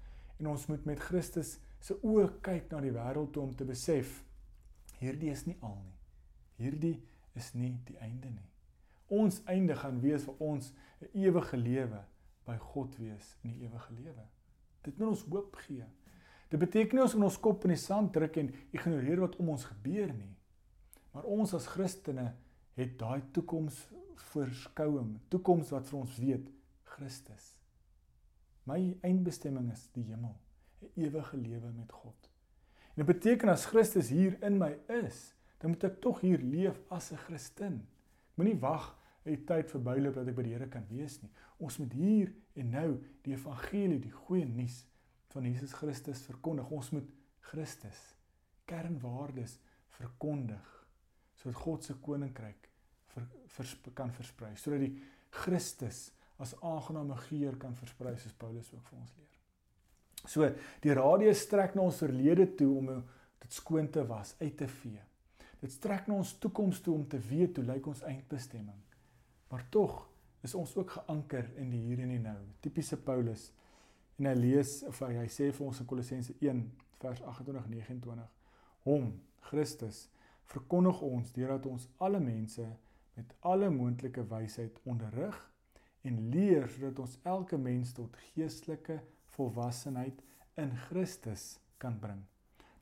En 0.41 0.53
ons 0.53 0.67
moet 0.71 0.85
met 0.89 1.01
Christus 1.01 1.57
se 1.83 1.97
oë 2.03 2.29
kyk 2.45 2.71
na 2.73 2.81
die 2.85 2.95
wêreld 2.95 3.33
toe 3.35 3.45
om 3.45 3.55
te 3.57 3.67
besef 3.69 4.23
hierdie 5.01 5.31
is 5.33 5.45
nie 5.47 5.57
al 5.61 5.77
nie. 5.77 5.97
Hierdie 6.57 6.97
is 7.37 7.53
nie 7.55 7.75
die 7.89 7.99
einde 8.01 8.31
nie. 8.33 8.49
Ons 9.13 9.43
einde 9.51 9.77
gaan 9.77 10.01
wees 10.03 10.25
vir 10.25 10.41
ons 10.43 10.73
'n 11.01 11.11
ewige 11.13 11.57
lewe 11.57 12.01
by 12.47 12.57
God 12.73 12.97
wees 12.99 13.37
in 13.45 13.51
die 13.53 13.67
ewige 13.67 13.93
lewe. 13.93 14.25
Dit 14.83 14.99
moet 14.99 15.09
ons 15.09 15.27
hoop 15.31 15.57
gee. 15.67 15.85
Dit 16.49 16.61
beteken 16.61 16.97
nie 16.97 17.03
ons 17.03 17.15
moet 17.15 17.25
ons 17.25 17.41
kop 17.41 17.65
in 17.65 17.75
die 17.75 17.81
sand 17.81 18.13
druk 18.13 18.37
en 18.37 18.55
ignoreer 18.73 19.21
wat 19.21 19.37
om 19.37 19.49
ons 19.49 19.65
gebeur 19.65 20.13
nie. 20.15 20.35
Maar 21.17 21.31
ons 21.33 21.55
as 21.57 21.65
Christene 21.73 22.27
het 22.77 22.99
daai 23.01 23.23
toekoms 23.33 23.79
voorskouing, 24.35 25.15
toekoms 25.33 25.71
wat 25.73 25.87
vir 25.89 25.97
ons 26.03 26.17
weet 26.21 26.51
Christus. 26.93 27.47
My 28.69 28.77
eindbestemming 29.07 29.71
is 29.73 29.87
die 29.95 30.05
hemel, 30.11 30.35
'n 30.83 30.91
ewige 31.07 31.39
lewe 31.41 31.73
met 31.73 31.93
God. 31.93 32.29
En 32.93 33.01
dit 33.01 33.07
beteken 33.07 33.49
as 33.49 33.65
Christus 33.65 34.11
hier 34.13 34.37
in 34.45 34.59
my 34.59 34.77
is, 34.89 35.33
dan 35.59 35.71
moet 35.71 35.85
ek 35.85 36.01
tog 36.01 36.21
hier 36.21 36.39
leef 36.39 36.77
as 36.91 37.13
'n 37.13 37.17
Christen. 37.17 37.89
Moenie 38.35 38.61
wag 38.61 38.95
die 39.25 39.45
tyd 39.45 39.71
verbyloop 39.71 40.15
dat 40.15 40.29
ek 40.29 40.37
by 40.37 40.43
die 40.43 40.53
Here 40.53 40.69
kan 40.69 40.85
wees 40.89 41.23
nie. 41.23 41.31
Ons 41.59 41.79
moet 41.79 41.93
hier 41.93 42.33
en 42.55 42.71
nou 42.71 43.03
die 43.23 43.33
evangelie, 43.33 44.01
die 44.01 44.13
goeie 44.13 44.45
nuus 44.45 44.85
van 45.29 45.45
Jesus 45.45 45.73
Christus 45.73 46.27
verkondig. 46.27 46.71
Ons 46.71 46.91
moet 46.91 47.09
Christus 47.41 48.17
kernwaardes 48.67 49.59
verkondig 49.89 50.76
sodat 51.47 51.63
God 51.63 51.85
se 51.85 51.95
koninkryk 52.03 52.69
ver, 53.15 53.27
vers, 53.57 53.75
kan 53.95 54.11
versprei, 54.11 54.55
sodat 54.59 54.83
die 54.83 54.95
Christus 55.31 56.11
as 56.43 56.55
aangename 56.61 57.17
geur 57.29 57.57
kan 57.61 57.77
versprei 57.79 58.17
soos 58.19 58.35
Paulus 58.37 58.73
ook 58.75 58.85
vir 58.91 58.99
ons 58.99 59.13
leer. 59.17 59.37
So, 60.27 60.49
die 60.83 60.95
radius 60.97 61.45
strek 61.47 61.77
na 61.77 61.85
ons 61.87 62.01
verlede 62.03 62.49
toe 62.59 62.73
om 62.81 62.91
dit 63.45 63.55
skoon 63.55 63.89
te 63.93 64.03
was, 64.09 64.35
uit 64.41 64.57
te 64.59 64.67
vee. 64.67 65.03
Dit 65.63 65.73
strek 65.73 66.09
na 66.09 66.19
ons 66.19 66.35
toekoms 66.43 66.83
toe 66.83 66.97
om 66.97 67.07
te 67.09 67.21
weet 67.31 67.61
hoe 67.61 67.67
lyk 67.69 67.87
ons 67.87 68.03
eindbestemming. 68.05 68.81
Maar 69.53 69.63
tog 69.71 70.01
is 70.45 70.55
ons 70.59 70.75
ook 70.77 70.97
geanker 70.99 71.47
in 71.63 71.71
die 71.71 71.85
hier 71.87 72.03
en 72.03 72.11
die 72.11 72.21
nou. 72.23 72.41
Tipiese 72.65 72.99
Paulus. 72.99 73.53
En 74.19 74.29
hy 74.31 74.35
lees 74.37 74.81
of 74.89 74.99
hy, 75.05 75.13
hy 75.21 75.31
sê 75.31 75.53
vir 75.55 75.67
ons 75.67 75.81
in 75.81 75.89
Kolossense 75.89 76.35
1 76.43 76.61
vers 77.01 77.23
28-29: 77.23 78.27
Hom, 78.89 79.11
Christus, 79.47 80.07
verkondig 80.53 81.01
ons 81.03 81.33
deurdat 81.35 81.67
ons 81.67 81.89
alle 81.99 82.21
mense 82.23 82.67
met 83.17 83.35
alle 83.41 83.71
moontlike 83.73 84.27
wysheid 84.31 84.79
onderrig 84.85 85.37
en 86.07 86.19
leer 86.31 86.69
sodat 86.71 87.03
ons 87.03 87.19
elke 87.25 87.59
mens 87.59 87.93
tot 87.97 88.17
geestelike 88.31 89.01
volwassenheid 89.37 90.23
in 90.61 90.73
Christus 90.87 91.57
kan 91.83 91.99
bring. 92.01 92.23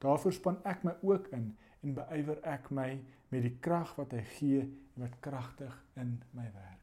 Daarvoor 0.02 0.34
span 0.36 0.58
ek 0.68 0.84
my 0.84 0.94
ook 1.02 1.30
in 1.32 1.52
en 1.84 1.94
beywer 1.96 2.40
ek 2.48 2.70
my 2.74 2.90
met 3.32 3.44
die 3.44 3.56
krag 3.64 3.94
wat 3.98 4.12
hy 4.14 4.22
gee 4.36 4.64
en 4.64 5.06
wat 5.06 5.20
kragtig 5.24 5.74
in 6.00 6.16
my 6.36 6.46
werk. 6.54 6.82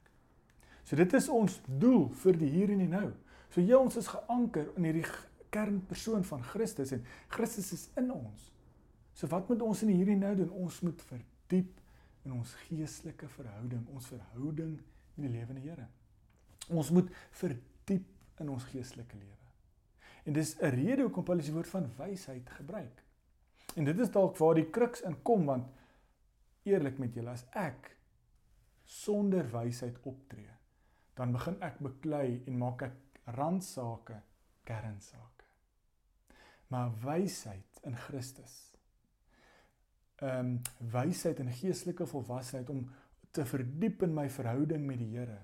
So 0.83 0.98
dit 1.00 1.13
is 1.13 1.29
ons 1.31 1.59
doel 1.65 2.09
vir 2.24 2.39
die 2.41 2.50
hier 2.51 2.74
en 2.74 2.81
die 2.83 2.89
nou. 2.91 3.11
So 3.53 3.61
jy 3.61 3.77
ons 3.77 4.00
is 4.00 4.09
geanker 4.11 4.72
in 4.79 4.87
hierdie 4.87 5.07
kernpersoon 5.51 6.25
van 6.27 6.44
Christus 6.48 6.94
en 6.96 7.05
Christus 7.31 7.72
is 7.75 7.85
in 8.00 8.09
ons. 8.15 8.50
So 9.13 9.27
wat 9.27 9.50
moet 9.50 9.61
ons 9.61 9.81
in 9.81 9.91
die 9.91 10.00
hier 10.00 10.11
en 10.13 10.24
nou 10.24 10.35
doen? 10.35 10.50
Ons 10.65 10.79
moet 10.85 11.01
verdiep 11.01 11.79
in 12.25 12.33
ons 12.35 12.53
geestelike 12.67 13.27
verhouding, 13.27 13.83
ons 13.93 14.07
verhouding 14.07 14.77
met 15.15 15.25
die 15.25 15.33
lewende 15.33 15.61
Here. 15.61 15.87
Ons 16.69 16.91
moet 16.93 17.09
verdiep 17.31 18.07
in 18.41 18.50
ons 18.50 18.65
geestelike 18.69 19.17
lewe. 19.17 19.37
En 20.25 20.33
dis 20.33 20.55
'n 20.61 20.69
rede 20.69 21.01
hoekom 21.01 21.24
Paulus 21.24 21.45
die 21.45 21.53
woord 21.53 21.69
van 21.69 21.89
wysheid 21.97 22.50
gebruik. 22.50 23.03
En 23.75 23.83
dit 23.83 24.00
is 24.00 24.11
dalk 24.11 24.37
waar 24.37 24.55
die 24.55 24.69
kruks 24.69 25.01
in 25.01 25.21
kom 25.21 25.45
want 25.45 25.67
eerlik 26.63 26.97
met 26.97 27.13
julle 27.13 27.29
as 27.29 27.45
ek 27.51 27.97
sonder 28.83 29.47
wysheid 29.51 29.97
optree, 30.03 30.51
dan 31.13 31.31
begin 31.31 31.61
ek 31.61 31.79
beklei 31.79 32.43
en 32.45 32.57
maak 32.57 32.81
ek 32.81 32.93
randsake 33.25 34.21
kernsake. 34.63 35.45
Maar 36.67 36.91
wysheid 37.03 37.79
in 37.83 37.95
Christus. 37.95 38.71
Ehm 40.22 40.40
um, 40.40 40.57
wysheid 40.94 41.40
en 41.42 41.50
geestelike 41.51 42.05
volwassenheid 42.05 42.70
om 42.70 42.84
te 43.31 43.46
verdiep 43.46 44.03
in 44.05 44.14
my 44.14 44.27
verhouding 44.29 44.86
met 44.86 45.00
die 45.01 45.16
Here 45.16 45.40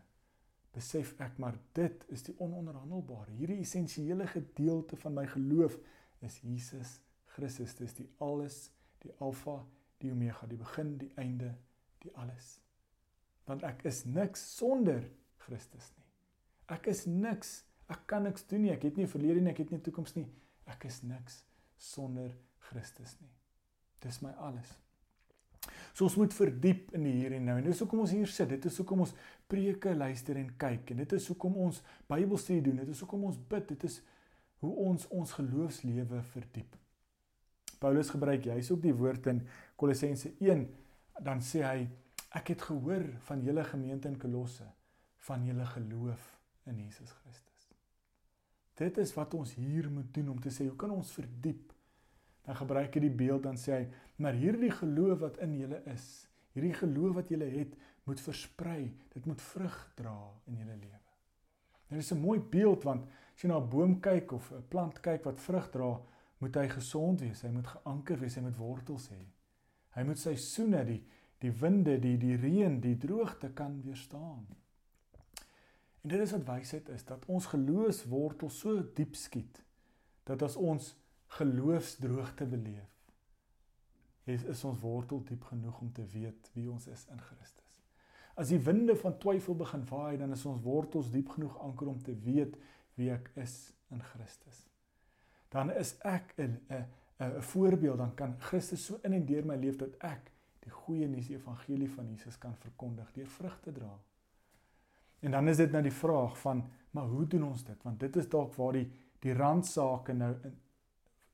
besef 0.78 1.14
ek 1.24 1.38
maar 1.42 1.58
dit 1.78 2.04
is 2.14 2.24
die 2.28 2.36
ononderhandelbare. 2.44 3.34
Hierdie 3.40 3.62
essensiële 3.64 4.28
gedeelte 4.30 4.98
van 5.02 5.16
my 5.18 5.26
geloof 5.32 5.78
is 6.26 6.40
Jesus 6.44 6.98
Christus. 7.34 7.76
Dis 7.80 7.96
die 7.98 8.08
alles, 8.24 8.68
die 9.04 9.14
alfa, 9.24 9.60
die 10.02 10.12
omega, 10.14 10.48
die 10.50 10.60
begin, 10.60 10.96
die 11.02 11.12
einde, 11.18 11.54
die 12.04 12.14
alles. 12.22 12.58
Want 13.48 13.66
ek 13.66 13.86
is 13.90 14.04
niks 14.06 14.44
sonder 14.58 15.02
Christus 15.48 15.90
nie. 15.96 16.06
Ek 16.76 16.90
is 16.92 17.06
niks. 17.08 17.62
Ek 17.88 18.04
kan 18.10 18.28
niks 18.28 18.46
doen 18.50 18.66
nie. 18.68 18.74
Ek 18.76 18.84
het 18.90 19.00
nie 19.00 19.08
verlede 19.10 19.42
nie, 19.42 19.54
ek 19.56 19.64
het 19.64 19.74
nie 19.74 19.82
toekoms 19.82 20.18
nie. 20.20 20.28
Ek 20.68 20.86
is 20.90 21.02
niks 21.08 21.42
sonder 21.80 22.36
Christus 22.70 23.16
nie. 23.24 23.37
Dis 24.04 24.20
my 24.22 24.34
alles. 24.46 24.76
So 25.98 26.06
ons 26.06 26.18
moet 26.20 26.34
verdiep 26.36 26.92
in 26.94 27.08
die 27.08 27.16
hier 27.18 27.34
en 27.34 27.48
nou. 27.50 27.56
En 27.58 27.66
dis 27.66 27.80
hoekom 27.82 28.04
ons 28.04 28.14
hier 28.14 28.30
sit. 28.30 28.52
Dit 28.54 28.68
is 28.70 28.78
hoekom 28.78 29.02
ons 29.08 29.14
preke 29.50 29.96
luister 29.98 30.38
en 30.38 30.52
kyk. 30.62 30.94
En 30.94 31.02
dit 31.02 31.16
is 31.18 31.30
hoekom 31.32 31.58
ons 31.66 31.82
Bybelstudie 32.10 32.62
doen. 32.70 32.84
Dit 32.84 32.92
is 32.94 33.02
hoekom 33.02 33.26
ons 33.32 33.40
bid. 33.50 33.66
Dit 33.74 33.88
is 33.90 34.02
hoe 34.62 34.74
ons 34.88 35.08
ons 35.14 35.34
geloofslewe 35.40 36.22
verdiep. 36.34 36.78
Paulus 37.82 38.10
gebruik 38.14 38.46
juis 38.50 38.72
ook 38.74 38.82
die 38.86 38.96
woord 38.98 39.30
in 39.34 39.44
Kolossense 39.78 40.34
1. 40.42 40.66
Dan 41.26 41.42
sê 41.46 41.64
hy 41.66 41.88
ek 42.38 42.54
het 42.54 42.66
gehoor 42.70 43.06
van 43.30 43.42
julle 43.46 43.66
gemeente 43.66 44.10
in 44.10 44.18
Kolosse 44.22 44.66
van 45.28 45.46
julle 45.46 45.66
geloof 45.66 46.24
in 46.70 46.78
Jesus 46.86 47.12
Christus. 47.22 47.66
Dit 48.78 49.00
is 49.02 49.14
wat 49.18 49.34
ons 49.34 49.56
hier 49.58 49.90
moet 49.92 50.14
doen 50.14 50.30
om 50.36 50.42
te 50.42 50.54
sê 50.54 50.68
hoe 50.70 50.78
kan 50.78 50.94
ons 50.94 51.12
verdiep? 51.18 51.74
Dan 52.48 52.56
gebruik 52.56 52.96
hy 52.96 53.04
die 53.04 53.16
beeld 53.22 53.44
dan 53.44 53.60
sê 53.60 53.74
hy, 53.76 53.86
maar 54.24 54.38
hierdie 54.40 54.72
geloof 54.72 55.20
wat 55.26 55.38
in 55.44 55.58
julle 55.60 55.82
is, 55.92 56.06
hierdie 56.56 56.76
geloof 56.80 57.18
wat 57.20 57.32
julle 57.34 57.50
het, 57.52 57.74
moet 58.08 58.22
versprei. 58.24 58.94
Dit 59.12 59.26
moet 59.28 59.42
vrug 59.42 59.76
dra 60.00 60.16
in 60.48 60.62
julle 60.62 60.78
lewe. 60.80 61.02
Dit 61.90 62.00
is 62.00 62.12
'n 62.14 62.20
mooi 62.20 62.40
beeld 62.40 62.84
want 62.84 63.08
as 63.36 63.42
jy 63.44 63.50
na 63.50 63.60
'n 63.60 63.70
boom 63.70 64.00
kyk 64.00 64.32
of 64.32 64.52
'n 64.52 64.64
plant 64.70 65.02
kyk 65.02 65.26
wat 65.26 65.40
vrug 65.40 65.70
dra, 65.72 66.02
moet 66.40 66.56
hy 66.56 66.68
gesond 66.68 67.22
wees, 67.22 67.42
hy 67.42 67.50
moet 67.50 67.68
geanker 67.68 68.20
wees, 68.20 68.36
hy 68.36 68.42
moet 68.42 68.58
wortels 68.58 69.10
hê. 69.10 69.26
Hy 69.96 70.04
moet 70.04 70.20
seisoene, 70.20 70.86
die 70.86 71.04
die 71.40 71.52
winde, 71.52 72.00
die 72.00 72.18
die 72.18 72.36
reën, 72.36 72.80
die 72.82 72.98
droogte 72.98 73.52
kan 73.54 73.82
weerstaan. 73.82 74.48
En 76.02 76.10
dit 76.10 76.20
is 76.20 76.32
wat 76.32 76.48
wysheid 76.48 76.90
is, 76.90 77.04
dat 77.06 77.26
ons 77.26 77.46
geloofswortel 77.46 78.50
so 78.50 78.82
diep 78.96 79.16
skiet 79.16 79.64
dat 80.24 80.42
as 80.42 80.56
ons 80.56 80.96
geloofsdroogte 81.28 82.46
beleef, 82.46 82.94
is, 84.28 84.44
is 84.44 84.64
ons 84.68 84.80
wortel 84.80 85.24
diep 85.24 85.44
genoeg 85.44 85.82
om 85.82 85.92
te 85.94 86.06
weet 86.12 86.52
wie 86.54 86.68
ons 86.72 86.88
is 86.92 87.06
in 87.12 87.20
Christus. 87.20 87.64
As 88.38 88.52
die 88.54 88.60
winde 88.62 88.96
van 89.00 89.18
twyfel 89.18 89.56
begin 89.58 89.86
waai, 89.90 90.18
dan 90.20 90.32
is 90.36 90.46
ons 90.46 90.62
wortels 90.64 91.10
diep 91.12 91.32
genoeg 91.36 91.56
anker 91.66 91.90
om 91.90 92.00
te 92.04 92.14
weet 92.26 92.58
wie 93.00 93.10
ek 93.14 93.32
is 93.40 93.56
in 93.94 94.04
Christus. 94.12 94.66
Dan 95.54 95.72
is 95.72 95.96
ek 96.06 96.34
'n 96.38 96.60
'n 96.70 96.86
'n 97.20 97.42
voorbeeld, 97.42 97.98
dan 97.98 98.14
kan 98.16 98.36
Christus 98.40 98.86
so 98.86 99.00
in 99.04 99.14
en 99.14 99.26
deur 99.26 99.46
my 99.46 99.56
leef 99.56 99.78
dat 99.78 99.96
ek 100.00 100.32
die 100.60 100.72
goeie 100.72 101.08
nuus 101.08 101.30
evangelie 101.30 101.90
van 101.90 102.08
Jesus 102.10 102.38
kan 102.38 102.56
verkondig 102.56 103.12
deur 103.14 103.28
vrug 103.28 103.60
te 103.62 103.72
dra. 103.72 104.00
En 105.20 105.32
dan 105.32 105.48
is 105.48 105.58
dit 105.58 105.72
nou 105.72 105.82
die 105.82 105.92
vraag 105.92 106.38
van, 106.40 106.64
maar 106.92 107.06
hoe 107.06 107.28
doen 107.28 107.44
ons 107.44 107.64
dit? 107.64 107.84
Want 107.84 108.00
dit 108.00 108.16
is 108.16 108.30
dalk 108.30 108.54
waar 108.56 108.74
die 108.74 108.92
die 109.20 109.34
randsake 109.34 110.14
nou 110.14 110.36
in 110.44 110.54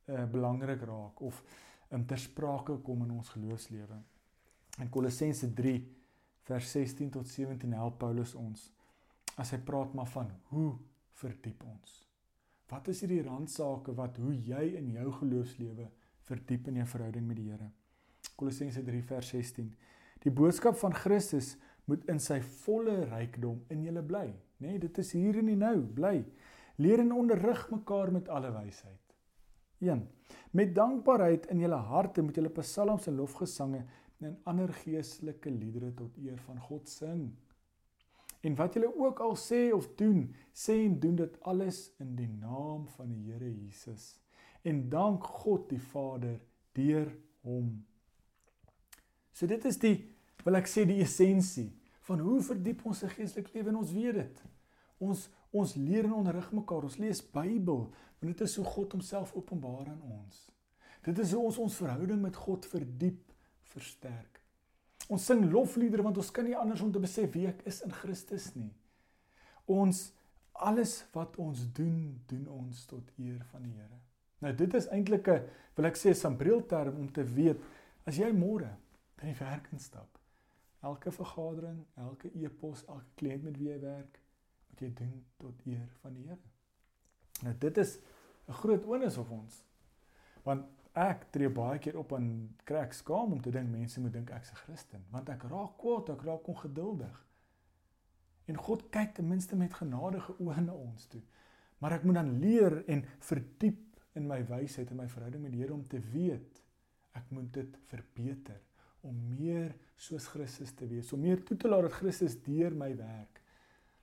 uh, 0.09 0.23
belangrik 0.31 0.81
raak 0.87 1.21
of 1.21 1.41
um, 1.91 2.05
ter 2.05 2.19
sprake 2.19 2.77
kom 2.85 3.03
in 3.05 3.11
ons 3.11 3.29
geloofslewe. 3.35 3.99
In 4.81 4.89
Kolossense 4.89 5.53
3 5.53 5.75
vers 6.47 6.71
16 6.71 7.11
tot 7.13 7.27
17 7.29 7.75
help 7.77 7.99
Paulus 8.01 8.33
ons 8.35 8.71
as 9.39 9.53
hy 9.53 9.59
praat 9.65 9.93
maar 9.97 10.09
van 10.13 10.31
hoe 10.51 10.73
verdiep 11.21 11.63
ons. 11.65 12.01
Wat 12.69 12.87
is 12.89 13.03
hierdie 13.03 13.23
randsake 13.25 13.93
wat 13.97 14.17
hoe 14.21 14.33
jy 14.33 14.63
in 14.79 14.91
jou 14.95 15.11
geloofslewe 15.19 15.87
verdiep 16.27 16.69
in 16.71 16.81
jou 16.81 16.87
verhouding 16.89 17.25
met 17.27 17.39
die 17.39 17.49
Here? 17.51 17.69
Kolossense 18.39 18.81
3 18.85 19.01
vers 19.09 19.29
16. 19.35 19.69
Die 20.23 20.31
boodskap 20.33 20.77
van 20.79 20.95
Christus 20.95 21.53
moet 21.89 22.05
in 22.09 22.21
sy 22.23 22.39
volle 22.63 23.03
rykdom 23.11 23.59
in 23.73 23.83
julle 23.83 24.03
bly, 24.07 24.27
nê? 24.63 24.73
Nee, 24.73 24.81
dit 24.85 24.99
is 25.03 25.11
hier 25.17 25.37
en 25.41 25.51
nou, 25.59 25.75
bly. 25.97 26.21
Leer 26.81 27.03
en 27.03 27.11
onderrig 27.13 27.67
mekaar 27.69 28.11
met 28.15 28.29
alle 28.31 28.49
wysheid. 28.55 29.02
1. 29.79 30.03
Met 30.51 30.75
dankbaarheid 30.75 31.47
in 31.53 31.63
julle 31.63 31.79
harte 31.89 32.21
moet 32.21 32.35
julle 32.35 32.51
psalms 32.59 33.07
en 33.07 33.15
lofgesange 33.15 33.85
en 34.23 34.37
ander 34.49 34.71
geestelike 34.83 35.51
liedere 35.51 35.93
tot 35.93 36.17
eer 36.17 36.37
van 36.45 36.59
God 36.59 36.89
sing. 36.89 37.31
En 38.43 38.55
wat 38.59 38.75
julle 38.75 38.91
ook 38.99 39.19
al 39.23 39.35
sê 39.39 39.69
of 39.73 39.87
doen, 39.99 40.25
sê 40.51 40.83
en 40.85 40.99
doen 40.99 41.15
dit 41.15 41.37
alles 41.41 41.85
in 42.03 42.15
die 42.15 42.27
naam 42.27 42.87
van 42.95 43.11
die 43.11 43.31
Here 43.31 43.51
Jesus. 43.51 44.17
En 44.63 44.89
dank 44.89 45.23
God 45.43 45.69
die 45.71 45.81
Vader 45.81 46.39
deur 46.75 47.07
hom. 47.47 47.85
So 49.31 49.47
dit 49.47 49.65
is 49.65 49.79
die 49.79 49.95
wil 50.43 50.59
ek 50.59 50.67
sê 50.67 50.83
die 50.87 50.99
essensie 51.03 51.69
van 52.07 52.19
hoe 52.19 52.41
verdiep 52.43 52.83
ons 52.87 52.99
se 52.99 53.07
geestelike 53.11 53.55
lewe 53.55 53.71
en 53.71 53.79
ons 53.79 53.93
weet 53.95 54.19
dit. 54.19 54.43
Ons 55.03 55.29
ons 55.53 55.75
leer 55.77 56.07
en 56.07 56.17
onderrig 56.17 56.47
mekaar. 56.51 56.87
Ons 56.87 56.97
lees 56.97 57.19
Bybel, 57.31 57.85
want 58.23 58.37
dit 58.37 58.47
is 58.47 58.55
hoe 58.55 58.65
God 58.65 58.91
homself 58.91 59.33
openbaar 59.35 59.87
aan 59.87 60.01
ons. 60.01 60.49
Dit 61.03 61.19
is 61.19 61.33
hoe 61.35 61.43
ons 61.43 61.57
ons 61.57 61.75
verhouding 61.75 62.21
met 62.21 62.35
God 62.35 62.65
verdiep, 62.65 63.33
versterk. 63.73 64.39
Ons 65.11 65.25
sing 65.27 65.43
lofliedere 65.51 66.05
want 66.05 66.17
ons 66.21 66.31
kan 66.31 66.47
nie 66.47 66.55
anders 66.55 66.81
om 66.81 66.91
te 66.91 67.01
besef 67.03 67.33
wie 67.33 67.49
ek 67.49 67.65
is 67.67 67.81
in 67.83 67.91
Christus 67.91 68.53
nie. 68.55 68.71
Ons 69.67 70.13
alles 70.63 71.01
wat 71.11 71.35
ons 71.41 71.65
doen, 71.75 72.21
doen 72.29 72.47
ons 72.47 72.85
tot 72.87 73.11
eer 73.19 73.43
van 73.51 73.65
die 73.65 73.73
Here. 73.73 73.99
Nou 74.43 74.53
dit 74.55 74.73
is 74.79 74.87
eintlik 74.87 75.27
'n 75.27 75.43
wil 75.75 75.85
ek 75.85 75.97
sê 75.97 76.09
'n 76.09 76.15
sambreelterm 76.15 76.95
om 76.95 77.11
te 77.11 77.23
weet 77.23 77.59
as 78.05 78.17
jy 78.17 78.31
môre 78.31 78.71
by 79.17 79.25
die 79.25 79.39
werk 79.39 79.67
instap. 79.71 80.19
Elke 80.81 81.11
vergadering, 81.11 81.85
elke 81.97 82.29
e-pos, 82.35 82.85
elke 82.87 83.11
kliënt 83.15 83.43
met 83.43 83.57
wie 83.57 83.69
jy 83.69 83.79
werk, 83.79 84.19
moet 84.69 84.79
jy 84.79 84.93
doen 84.93 85.25
tot 85.37 85.65
eer 85.65 85.87
van 86.01 86.13
die 86.13 86.27
Here. 86.27 86.41
Nou 87.43 87.55
dit 87.57 87.77
is 87.77 87.99
'n 88.47 88.59
groot 88.61 88.85
onus 88.85 89.17
op 89.17 89.29
ons. 89.29 89.63
Want 90.43 90.65
ek 90.93 91.25
tree 91.31 91.49
baie 91.49 91.79
keer 91.79 91.97
op 91.97 92.11
en 92.11 92.55
kry 92.63 92.83
ek 92.83 92.93
skaam 92.93 93.31
om 93.31 93.41
te 93.41 93.51
dink 93.51 93.69
mense 93.69 94.01
moet 94.01 94.13
dink 94.13 94.29
ek's 94.29 94.51
'n 94.51 94.55
Christen, 94.55 95.05
want 95.09 95.29
ek 95.29 95.43
raak 95.43 95.77
kwaad, 95.77 96.09
ek 96.09 96.21
raak 96.21 96.47
ongeduldig. 96.47 97.25
En 98.45 98.57
God 98.57 98.89
kyk 98.89 99.13
ten 99.13 99.27
minste 99.27 99.55
met 99.55 99.73
genadige 99.73 100.35
oë 100.39 100.61
na 100.65 100.73
ons 100.73 101.05
toe. 101.05 101.21
Maar 101.77 101.91
ek 101.91 102.03
moet 102.03 102.15
dan 102.15 102.39
leer 102.39 102.83
en 102.87 103.05
verdiep 103.19 103.99
in 104.13 104.27
my 104.27 104.45
wysheid 104.47 104.91
en 104.91 104.97
my 104.97 105.07
verhouding 105.09 105.43
met 105.43 105.51
die 105.51 105.61
Here 105.61 105.73
om 105.73 105.87
te 105.87 105.99
weet 105.99 106.61
ek 107.17 107.29
moet 107.29 107.53
dit 107.53 107.77
verbeter 107.91 108.61
om 109.03 109.15
meer 109.29 109.73
soos 109.99 110.27
Christus 110.31 110.71
te 110.71 110.87
wees, 110.87 111.11
om 111.13 111.21
meer 111.21 111.41
toe 111.43 111.57
te 111.59 111.67
laat 111.67 111.89
dat 111.89 111.97
Christus 111.99 112.37
deur 112.45 112.71
my 112.75 112.89
werk. 112.95 113.41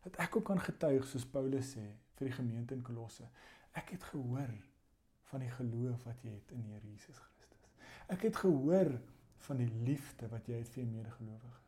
Dat 0.05 0.19
ek 0.27 0.37
ook 0.37 0.45
kan 0.51 0.61
getuig 0.61 1.07
soos 1.09 1.27
Paulus 1.29 1.75
sê 1.75 1.87
vir 2.19 2.29
die 2.29 2.37
gemeente 2.37 2.77
in 2.77 2.85
Kolosse. 2.85 3.25
Ek 3.79 3.95
het 3.95 4.05
gehoor 4.11 4.53
van 5.31 5.45
die 5.45 5.51
geloof 5.55 6.05
wat 6.09 6.23
jy 6.27 6.33
het 6.35 6.55
in 6.55 6.63
die 6.65 6.75
Here 6.75 6.87
Jesus 6.91 7.19
Christus. 7.19 7.75
Ek 8.11 8.25
het 8.27 8.39
gehoor 8.43 8.97
van 9.47 9.61
die 9.63 9.69
liefde 9.87 10.29
wat 10.33 10.49
jy 10.51 10.59
het 10.61 10.71
vir 10.73 10.83
jou 10.83 10.89
medegelowige. 10.91 11.61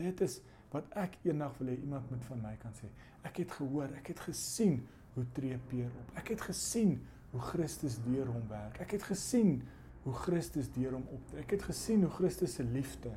Dit 0.00 0.22
is 0.26 0.40
wat 0.70 0.86
ek 0.98 1.16
eendag 1.26 1.56
wil 1.58 1.72
hê 1.72 1.76
iemand 1.82 2.10
moet 2.10 2.24
van 2.28 2.42
my 2.42 2.54
kan 2.62 2.74
sê. 2.78 2.90
Ek 3.26 3.42
het 3.42 3.54
gehoor, 3.58 3.90
ek 3.98 4.12
het 4.12 4.22
gesien 4.28 4.80
hoe 5.16 5.26
tree 5.36 5.58
Peer 5.70 5.90
op. 6.02 6.14
Ek 6.20 6.32
het 6.34 6.42
gesien 6.46 6.96
hoe 7.32 7.42
Christus 7.52 7.98
deur 8.06 8.30
hom 8.30 8.46
werk. 8.50 8.80
Ek 8.82 8.94
het 8.96 9.06
gesien 9.06 9.60
hoe 10.04 10.14
Christus 10.24 10.70
deur 10.74 10.96
hom 10.96 11.06
optree. 11.14 11.42
Ek 11.44 11.54
het 11.56 11.66
gesien 11.68 12.06
hoe 12.06 12.12
Christus 12.14 12.56
se 12.58 12.66
liefde 12.66 13.12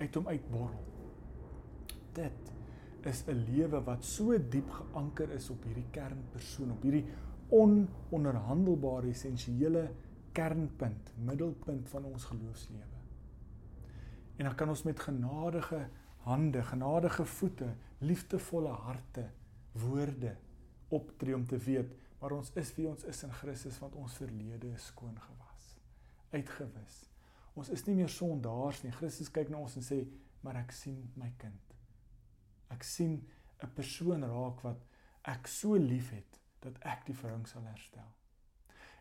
uit 0.00 0.14
hom 0.18 0.30
uitborrel. 0.30 0.84
Dit 2.14 2.53
is 3.06 3.24
'n 3.26 3.44
lewe 3.48 3.82
wat 3.84 4.04
so 4.04 4.36
diep 4.38 4.70
geanker 4.70 5.30
is 5.30 5.50
op 5.50 5.64
hierdie 5.64 5.90
kernpersoon, 5.90 6.70
op 6.70 6.82
hierdie 6.82 7.06
ononderhandelbare 7.48 9.08
essensiële 9.08 9.90
kernpunt, 10.32 11.12
middelpunt 11.16 11.88
van 11.88 12.04
ons 12.04 12.24
geloofslewe. 12.24 12.98
En 14.36 14.44
dan 14.44 14.54
kan 14.54 14.68
ons 14.68 14.82
met 14.82 15.00
genadige 15.00 15.88
hande, 16.16 16.62
genadige 16.62 17.24
voete, 17.24 17.74
liefdevolle 17.98 18.68
harte, 18.68 19.30
woorde 19.72 20.36
optree 20.88 21.34
om 21.34 21.46
te 21.46 21.58
weet 21.58 21.94
maar 22.24 22.38
ons 22.38 22.54
is 22.56 22.70
wie 22.72 22.86
ons 22.88 23.02
is 23.04 23.18
in 23.26 23.32
Christus 23.36 23.76
want 23.82 23.98
ons 24.00 24.14
verlede 24.16 24.70
is 24.72 24.86
skoon 24.88 25.18
gewas, 25.20 25.64
uitgewis. 26.32 26.94
Ons 27.52 27.68
is 27.68 27.82
nie 27.84 27.98
meer 27.98 28.08
sondaars 28.08 28.80
nie. 28.80 28.92
Christus 28.96 29.28
kyk 29.28 29.50
na 29.52 29.58
ons 29.60 29.76
en 29.76 29.84
sê, 29.84 29.98
"Maar 30.40 30.56
ek 30.62 30.72
sien 30.72 31.12
my 31.20 31.28
kind. 31.36 31.73
Ek 32.74 32.82
sien 32.82 33.22
'n 33.62 33.72
persoon 33.74 34.24
raak 34.24 34.60
wat 34.66 34.80
ek 35.22 35.46
so 35.46 35.78
liefhet 35.78 36.40
dat 36.60 36.78
ek 36.82 37.06
die 37.06 37.16
verhouding 37.16 37.48
sal 37.48 37.64
herstel. 37.68 38.10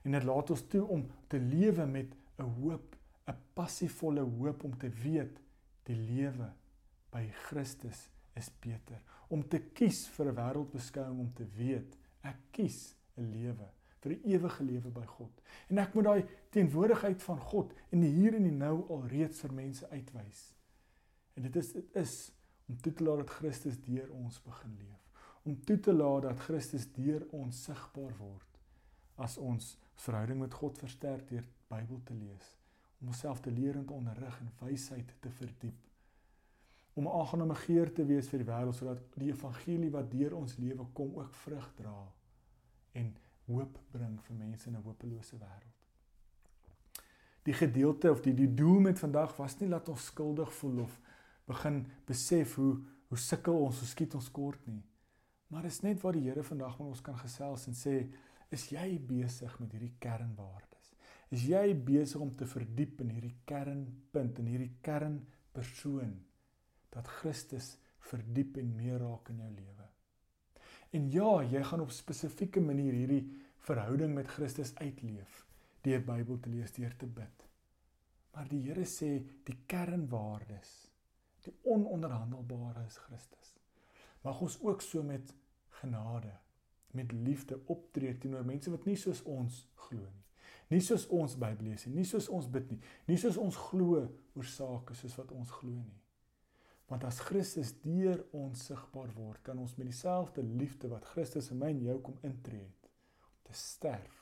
En 0.03 0.12
dit 0.12 0.23
laat 0.23 0.49
ons 0.49 0.67
toe 0.67 0.83
om 0.88 1.05
te 1.27 1.39
lewe 1.39 1.86
met 1.86 2.15
'n 2.38 2.49
hoop, 2.59 2.95
'n 3.27 3.38
passievolle 3.53 4.21
hoop 4.21 4.63
om 4.63 4.77
te 4.77 4.89
weet 4.89 5.39
die 5.83 5.95
lewe 5.95 6.51
by 7.12 7.29
Christus 7.47 8.09
is 8.36 8.49
beter. 8.59 9.01
Om 9.27 9.47
te 9.47 9.59
kies 9.59 10.07
vir 10.07 10.27
'n 10.31 10.36
wêreldbeskouing 10.36 11.19
om 11.19 11.33
te 11.33 11.45
weet 11.45 11.97
ek 12.21 12.38
kies 12.51 12.95
'n 13.17 13.31
lewe 13.31 13.69
vir 14.03 14.12
'n 14.12 14.21
ewige 14.23 14.63
lewe 14.63 14.89
by 14.89 15.05
God. 15.05 15.41
En 15.69 15.77
ek 15.77 15.93
moet 15.93 16.03
daai 16.03 16.25
teenwoordigheid 16.49 17.23
van 17.23 17.39
God 17.39 17.73
in 17.91 18.01
die 18.01 18.12
hier 18.12 18.36
en 18.36 18.43
die 18.43 18.51
nou 18.51 18.89
al 18.89 19.07
reeds 19.07 19.39
vir 19.39 19.53
mense 19.53 19.89
uitwys. 19.89 20.53
En 21.33 21.43
dit 21.43 21.55
is 21.55 21.71
dit 21.71 21.95
is 21.95 22.31
om 22.65 22.82
toe 22.82 22.93
te 22.93 23.04
laat 23.04 23.17
dat 23.17 23.30
Christus 23.30 23.80
deur 23.82 24.12
ons 24.12 24.41
begin 24.43 24.76
leef. 24.80 25.30
Om 25.43 25.63
toe 25.63 25.80
te 25.80 25.93
laat 25.93 26.21
dat 26.21 26.39
Christus 26.39 26.88
deur 26.93 27.26
ons 27.32 27.63
sigbaar 27.63 28.15
word. 28.17 28.60
As 29.15 29.38
ons 29.38 29.78
verhouding 29.95 30.39
met 30.39 30.54
God 30.54 30.78
versterk 30.78 31.28
deur 31.30 31.45
Bybel 31.69 32.02
te 32.04 32.13
lees 32.13 32.54
om 33.04 33.10
onsself 33.12 33.39
te 33.43 33.52
leer 33.52 33.76
en 33.76 33.86
te 33.86 33.93
onderrig 33.93 34.39
en 34.39 34.52
wysheid 34.60 35.10
te 35.19 35.30
verdiep. 35.30 35.76
Om 36.93 37.08
'n 37.08 37.19
aangename 37.19 37.56
geur 37.56 37.93
te 37.93 38.06
wees 38.06 38.28
vir 38.28 38.39
die 38.39 38.47
wêreld 38.47 38.76
sodat 38.76 39.02
die 39.15 39.32
evangelie 39.32 39.91
wat 39.91 40.12
deur 40.12 40.36
ons 40.36 40.58
lewe 40.58 40.86
kom 40.93 41.15
ook 41.15 41.34
vrug 41.34 41.73
dra 41.76 42.12
en 42.91 43.15
hoop 43.45 43.80
bring 43.91 44.21
vir 44.21 44.36
mense 44.36 44.69
in 44.69 44.76
'n 44.76 44.84
hopelose 44.84 45.38
wêreld. 45.38 45.80
Die 47.43 47.54
gedeelte 47.54 48.12
of 48.12 48.21
die 48.21 48.34
die 48.34 48.54
doel 48.54 48.80
met 48.80 48.99
vandag 48.99 49.36
was 49.36 49.60
nie 49.60 49.69
laat 49.69 49.89
ons 49.89 50.06
skuldig 50.06 50.54
voel 50.54 50.80
of 50.80 50.99
begin 51.49 51.84
besef 52.08 52.58
hoe 52.60 52.73
hoe 53.13 53.21
sukkel 53.21 53.60
ons, 53.62 53.77
hoe 53.77 53.88
skiet 53.88 54.15
ons 54.17 54.27
kort 54.34 54.63
nie. 54.65 54.82
Maar 55.53 55.67
dis 55.67 55.84
net 55.86 55.99
waar 56.01 56.15
die 56.17 56.23
Here 56.25 56.41
vandag 56.41 56.79
met 56.79 56.88
ons 56.95 57.01
kan 57.06 57.17
gesels 57.19 57.67
en 57.69 57.75
sê, 57.77 57.91
is 58.49 58.63
jy 58.71 58.88
besig 59.06 59.53
met 59.62 59.75
hierdie 59.75 59.93
kernwaardes? 60.01 60.88
Is 61.29 61.43
jy 61.45 61.75
besig 61.77 62.21
om 62.25 62.32
te 62.38 62.47
verdiep 62.49 63.03
in 63.06 63.12
hierdie 63.13 63.36
kernpunt 63.49 64.41
en 64.41 64.49
hierdie 64.49 64.71
kernpersoon 64.86 66.15
dat 66.93 67.10
Christus 67.19 67.75
verdiep 68.10 68.58
en 68.62 68.73
meer 68.77 68.97
raak 69.01 69.29
in 69.29 69.43
jou 69.45 69.51
lewe? 69.53 69.88
En 70.93 71.06
ja, 71.13 71.32
jy 71.45 71.62
gaan 71.69 71.86
op 71.86 71.93
spesifieke 71.93 72.62
manier 72.62 72.97
hierdie 72.97 73.23
verhouding 73.65 74.13
met 74.17 74.29
Christus 74.29 74.73
uitleef 74.82 75.43
deur 75.84 76.01
Bybel 76.08 76.38
te 76.39 76.49
lees, 76.49 76.73
deur 76.73 76.93
te 76.97 77.06
bid. 77.06 77.45
Maar 78.34 78.49
die 78.49 78.62
Here 78.65 78.86
sê 78.89 79.17
die 79.45 79.58
kernwaardes, 79.69 80.71
die 81.47 81.56
ononderhandelbare 81.67 82.86
is 82.88 82.97
Christus. 83.06 83.56
Mag 84.23 84.39
ons 84.41 84.60
ook 84.62 84.82
so 84.82 85.03
met 85.03 85.34
genade 85.82 86.32
met 86.93 87.12
liefde 87.12 87.60
optree 87.65 88.17
teenoor 88.17 88.45
mense 88.45 88.69
wat 88.69 88.86
nie 88.86 88.97
soos 88.99 89.23
ons 89.25 89.63
glo 89.88 90.03
nie. 90.06 90.21
Nie 90.69 90.82
soos 90.82 91.08
ons 91.13 91.36
Bybel 91.41 91.71
lees 91.71 91.88
nie, 91.88 91.95
nie 91.99 92.08
soos 92.08 92.29
ons 92.29 92.47
bid 92.53 92.69
nie, 92.71 92.79
nie 93.10 93.17
soos 93.19 93.38
ons 93.41 93.58
glo 93.69 94.03
oor 94.03 94.49
sake 94.49 94.95
soos 94.97 95.17
wat 95.17 95.34
ons 95.34 95.51
glo 95.58 95.73
nie. 95.73 95.99
Want 96.91 97.06
as 97.08 97.21
Christus 97.25 97.73
deur 97.82 98.21
ons 98.38 98.67
sigbaar 98.69 99.10
word, 99.17 99.41
kan 99.45 99.58
ons 99.58 99.73
met 99.79 99.89
dieselfde 99.89 100.43
liefde 100.45 100.91
wat 100.91 101.08
Christus 101.13 101.49
in 101.53 101.62
my 101.63 101.71
en 101.73 101.82
jou 101.88 101.97
kom 102.06 102.19
intree 102.27 102.62
het 102.62 102.89
om 103.25 103.41
te 103.49 103.58
sterf, 103.58 104.21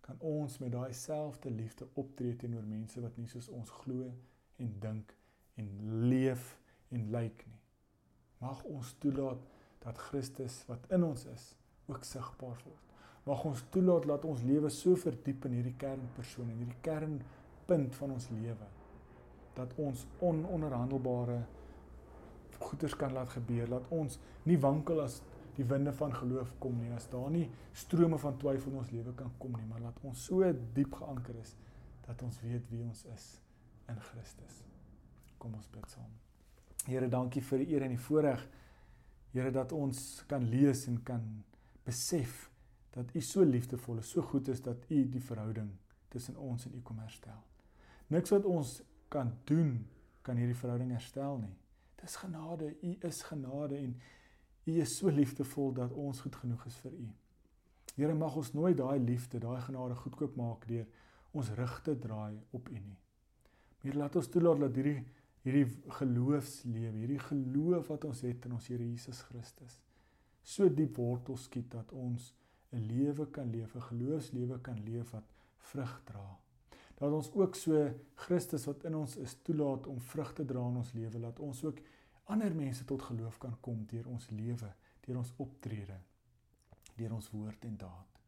kan 0.00 0.16
ons 0.24 0.56
met 0.62 0.72
daai 0.72 0.96
selfde 0.96 1.52
liefde 1.52 1.88
optree 2.00 2.36
teenoor 2.40 2.64
mense 2.64 3.04
wat 3.04 3.20
nie 3.20 3.28
soos 3.28 3.50
ons 3.52 3.72
glo 3.82 4.08
en 4.64 4.74
dink 4.80 5.12
en 5.58 5.70
leef 6.08 6.54
en 6.94 7.08
lyk 7.14 7.44
nie. 7.46 7.60
Mag 8.42 8.62
ons 8.70 8.92
toelaat 9.02 9.40
dat 9.82 9.98
Christus 10.08 10.62
wat 10.68 10.86
in 10.94 11.04
ons 11.06 11.24
is 11.32 11.50
ook 11.88 12.04
sigbaar 12.06 12.58
word. 12.64 12.84
Mag 13.28 13.44
ons 13.44 13.64
toelaat 13.74 14.06
dat 14.08 14.24
ons 14.24 14.44
lewe 14.46 14.70
so 14.72 14.96
verdiep 14.96 15.48
in 15.48 15.58
hierdie 15.58 15.76
kernpersoon 15.80 16.52
en 16.52 16.62
hierdie 16.62 16.82
kernpunt 16.84 17.96
van 18.00 18.14
ons 18.16 18.28
lewe 18.32 18.68
dat 19.58 19.72
ons 19.82 20.04
ononderhandelbare 20.22 21.40
goeders 22.58 22.94
kan 22.96 23.12
laat 23.12 23.32
gebeur, 23.34 23.66
dat 23.70 23.90
ons 23.94 24.18
nie 24.46 24.58
wankel 24.62 25.02
as 25.02 25.18
die 25.58 25.66
winde 25.66 25.92
van 25.98 26.14
geloof 26.14 26.52
kom 26.62 26.78
nie, 26.78 26.92
as 26.94 27.08
daar 27.10 27.30
nie 27.34 27.48
strome 27.74 28.18
van 28.22 28.38
twyfel 28.38 28.72
in 28.72 28.80
ons 28.84 28.94
lewe 28.94 29.14
kan 29.18 29.34
kom 29.42 29.58
nie, 29.58 29.66
maar 29.66 29.82
laat 29.82 29.98
ons 30.06 30.28
so 30.30 30.46
diep 30.78 30.94
geanker 31.00 31.42
is 31.42 31.56
dat 32.06 32.22
ons 32.22 32.40
weet 32.46 32.70
wie 32.70 32.84
ons 32.86 33.04
is 33.14 33.28
in 33.90 33.98
Christus. 34.12 34.67
Kom 35.38 35.54
ons 35.54 35.68
bid 35.72 35.86
saam. 35.90 36.10
Here, 36.88 37.08
dankie 37.10 37.42
vir 37.44 37.62
die 37.62 37.74
eer 37.74 37.84
en 37.86 37.94
die 37.94 38.00
voorreg. 38.00 38.42
Here 39.34 39.52
dat 39.54 39.72
ons 39.76 40.22
kan 40.30 40.44
lees 40.48 40.86
en 40.88 41.02
kan 41.04 41.24
besef 41.86 42.46
dat 42.94 43.12
U 43.14 43.20
so 43.22 43.44
liefdevol 43.44 44.00
is, 44.02 44.10
so 44.10 44.22
goed 44.22 44.48
is 44.48 44.62
dat 44.64 44.88
U 44.90 45.02
die 45.12 45.22
verhouding 45.22 45.70
tussen 46.08 46.36
ons 46.36 46.66
en 46.66 46.74
U 46.74 46.82
kom 46.82 46.98
herstel. 47.02 47.38
Niks 48.08 48.32
wat 48.32 48.48
ons 48.48 48.78
kan 49.12 49.34
doen 49.48 49.86
kan 50.26 50.36
hierdie 50.40 50.56
verhouding 50.56 50.90
herstel 50.96 51.38
nie. 51.42 51.54
Dis 52.00 52.16
genade, 52.16 52.72
U 52.82 52.94
is 53.06 53.22
genade 53.28 53.78
en 53.78 53.94
U 54.68 54.76
is 54.80 54.96
so 54.96 55.12
liefdevol 55.12 55.72
dat 55.76 55.92
ons 55.92 56.20
goed 56.24 56.36
genoeg 56.42 56.64
is 56.68 56.76
vir 56.82 56.96
U. 56.96 57.08
Here 57.98 58.14
mag 58.14 58.36
ons 58.38 58.52
nooit 58.54 58.76
daai 58.78 58.98
liefde, 59.02 59.40
daai 59.42 59.60
genade 59.64 59.96
goedkoop 59.98 60.36
maak 60.38 60.66
deur 60.70 60.86
ons 61.36 61.52
rug 61.58 61.78
te 61.84 61.94
draai 61.98 62.38
op 62.56 62.68
U 62.68 62.78
nie. 62.78 62.98
Meer 63.84 64.00
laat 64.02 64.16
ons 64.18 64.28
toelaat 64.32 64.64
dat 64.66 64.76
hierdie 64.78 65.00
hierdie 65.48 65.92
geloofslewe, 65.98 66.96
hierdie 67.00 67.22
geloof 67.24 67.88
wat 67.88 68.04
ons 68.04 68.20
het 68.26 68.44
in 68.46 68.56
ons 68.58 68.68
Here 68.68 68.84
Jesus 68.84 69.22
Christus 69.30 69.78
so 70.48 70.68
diep 70.72 70.96
wortel 70.96 71.36
skiet 71.36 71.70
dat 71.72 71.92
ons 71.92 72.32
'n 72.72 72.84
lewe 72.88 73.26
kan 73.30 73.50
leef, 73.50 73.74
'n 73.74 73.88
geloofslewe 73.90 74.60
kan 74.60 74.78
leef 74.84 75.10
wat 75.10 75.24
vrug 75.58 76.02
dra. 76.04 76.38
Dat 76.94 77.12
ons 77.12 77.32
ook 77.32 77.54
so 77.54 77.94
Christus 78.14 78.64
wat 78.64 78.84
in 78.84 78.94
ons 78.94 79.16
is 79.16 79.36
toelaat 79.42 79.86
om 79.86 80.00
vrug 80.00 80.32
te 80.32 80.44
dra 80.44 80.68
in 80.68 80.76
ons 80.76 80.92
lewe, 80.92 81.18
laat 81.18 81.38
ons 81.38 81.64
ook 81.64 81.78
ander 82.24 82.54
mense 82.54 82.84
tot 82.84 83.02
geloof 83.02 83.38
kan 83.38 83.56
kom 83.60 83.86
deur 83.86 84.06
ons 84.06 84.30
lewe, 84.30 84.74
deur 85.00 85.16
ons 85.16 85.32
optrede, 85.36 85.98
deur 86.96 87.12
ons 87.12 87.30
woord 87.30 87.64
en 87.64 87.76
daad. 87.76 88.20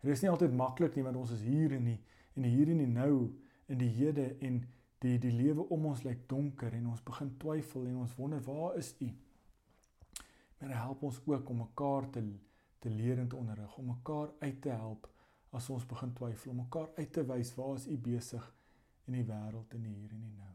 Dit 0.00 0.10
is 0.10 0.20
nie 0.20 0.30
altyd 0.30 0.52
maklik 0.52 0.94
nie 0.94 1.04
want 1.04 1.16
ons 1.16 1.30
is 1.30 1.42
hier 1.42 1.72
in 1.72 1.84
die 1.84 2.00
en 2.34 2.42
hier 2.42 2.68
in 2.68 2.78
die 2.78 2.86
nou 2.86 3.30
in 3.66 3.78
die 3.78 3.88
hede 3.88 4.36
en 4.38 4.68
die 5.00 5.16
die 5.18 5.32
lewe 5.32 5.64
om 5.72 5.86
ons 5.90 6.04
lyk 6.04 6.26
donker 6.28 6.74
en 6.76 6.90
ons 6.92 7.02
begin 7.02 7.32
twyfel 7.40 7.86
en 7.88 8.02
ons 8.04 8.14
wonder 8.18 8.42
waar 8.44 8.76
is 8.78 8.94
U? 9.00 9.08
Maar 10.60 10.76
help 10.76 11.02
ons 11.08 11.20
ook 11.26 11.48
om 11.48 11.62
mekaar 11.64 12.10
te 12.10 12.24
te 12.80 12.90
leer 12.90 13.18
en 13.18 13.28
te 13.28 13.36
onderrig, 13.36 13.76
om 13.76 13.86
mekaar 13.86 14.30
uit 14.38 14.62
te 14.62 14.70
help 14.72 15.08
as 15.52 15.66
ons 15.70 15.84
begin 15.86 16.14
twyfel, 16.16 16.52
om 16.54 16.62
mekaar 16.62 16.88
uit 16.96 17.12
te 17.12 17.24
wys 17.28 17.50
waar 17.58 17.74
is 17.76 17.84
U 17.92 17.96
besig 18.00 18.46
in 19.08 19.18
die 19.18 19.26
wêreld 19.28 19.74
en 19.76 19.84
hier 19.84 20.14
en 20.16 20.22
nou. 20.38 20.54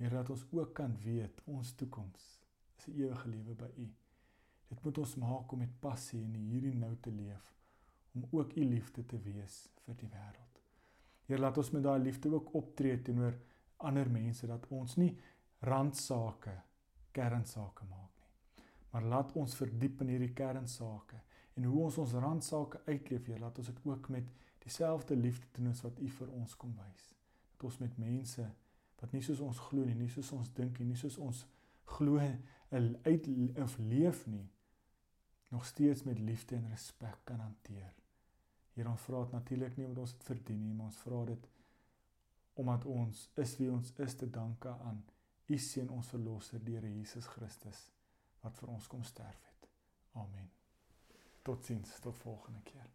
Meer 0.00 0.16
dat 0.18 0.30
ons 0.32 0.46
ook 0.56 0.72
kan 0.78 0.96
weet 1.02 1.42
ons 1.50 1.74
toekoms 1.80 2.24
is 2.78 2.86
'n 2.88 2.96
ewige 3.00 3.28
lewe 3.28 3.54
by 3.54 3.70
U. 3.76 3.88
Dit 4.68 4.84
moet 4.84 4.98
ons 4.98 5.16
maak 5.16 5.52
om 5.52 5.58
met 5.58 5.80
passie 5.80 6.22
in 6.22 6.34
hier 6.34 6.64
en 6.72 6.78
nou 6.78 6.96
te 7.00 7.10
leef 7.10 7.52
om 8.14 8.24
ook 8.30 8.56
U 8.56 8.64
liefde 8.64 9.06
te 9.06 9.18
wees 9.18 9.68
vir 9.84 9.94
die 9.94 10.08
wêreld. 10.08 10.60
Here 11.26 11.40
laat 11.40 11.58
ons 11.58 11.70
met 11.70 11.82
daai 11.82 12.02
liefde 12.02 12.32
ook 12.32 12.54
optree 12.54 13.02
teenoor 13.02 13.34
ander 13.76 14.10
mense 14.10 14.46
dat 14.46 14.66
ons 14.68 14.96
nie 14.96 15.12
randsake 15.64 16.54
kernsake 17.14 17.86
maak 17.88 18.10
nie. 18.20 18.64
Maar 18.90 19.08
laat 19.12 19.32
ons 19.38 19.56
verdiep 19.56 20.02
in 20.04 20.12
hierdie 20.14 20.34
kernsake 20.36 21.20
en 21.54 21.68
hoe 21.70 21.84
ons 21.86 21.98
ons 22.02 22.16
randsake 22.18 22.80
uitleef, 22.86 23.26
Here, 23.26 23.38
laat 23.40 23.58
ons 23.58 23.70
dit 23.70 23.84
ook 23.86 24.08
met 24.08 24.26
dieselfde 24.64 25.16
liefde 25.16 25.46
doen 25.52 25.70
as 25.70 25.82
wat 25.84 26.00
U 26.00 26.08
vir 26.08 26.30
ons 26.34 26.56
kom 26.56 26.72
wys. 26.80 27.10
Dat 27.52 27.68
ons 27.68 27.78
met 27.82 27.98
mense 27.98 28.46
wat 29.00 29.12
nie 29.12 29.22
soos 29.22 29.42
ons 29.44 29.60
glo 29.68 29.84
nie, 29.84 29.98
nie 29.98 30.10
soos 30.10 30.32
ons 30.32 30.50
dink 30.56 30.78
nie, 30.80 30.88
nie 30.92 30.98
soos 30.98 31.18
ons 31.20 31.44
glo 31.96 32.18
uit 33.04 33.26
of 33.62 33.76
leef 33.78 34.24
nie, 34.26 34.46
nog 35.52 35.66
steeds 35.66 36.02
met 36.02 36.18
liefde 36.18 36.56
en 36.56 36.70
respek 36.70 37.20
kan 37.24 37.38
hanteer. 37.38 37.92
Here 38.74 38.90
ons 38.90 39.04
vra 39.06 39.20
dit 39.22 39.36
natuurlik 39.36 39.76
nie 39.76 39.86
omdat 39.86 40.06
ons 40.06 40.14
dit 40.16 40.24
verdien 40.26 40.62
nie, 40.64 40.74
maar 40.74 40.90
ons 40.90 41.02
vra 41.04 41.20
dit 41.28 41.44
omdat 42.54 42.84
ons 42.84 43.28
is 43.42 43.56
wie 43.58 43.70
ons 43.72 43.92
is 44.06 44.16
te 44.16 44.30
danke 44.30 44.68
aan 44.68 45.04
U 45.46 45.58
seun 45.58 45.90
ons 45.92 46.08
verlosser 46.08 46.62
Here 46.64 46.88
Jesus 46.88 47.26
Christus 47.34 47.84
wat 48.44 48.56
vir 48.60 48.74
ons 48.76 48.86
kom 48.92 49.04
sterf 49.04 49.40
het. 49.48 49.68
Amen. 50.20 50.50
Totsiens, 51.44 51.98
tot 52.00 52.16
volgende 52.20 52.60
keer. 52.64 52.93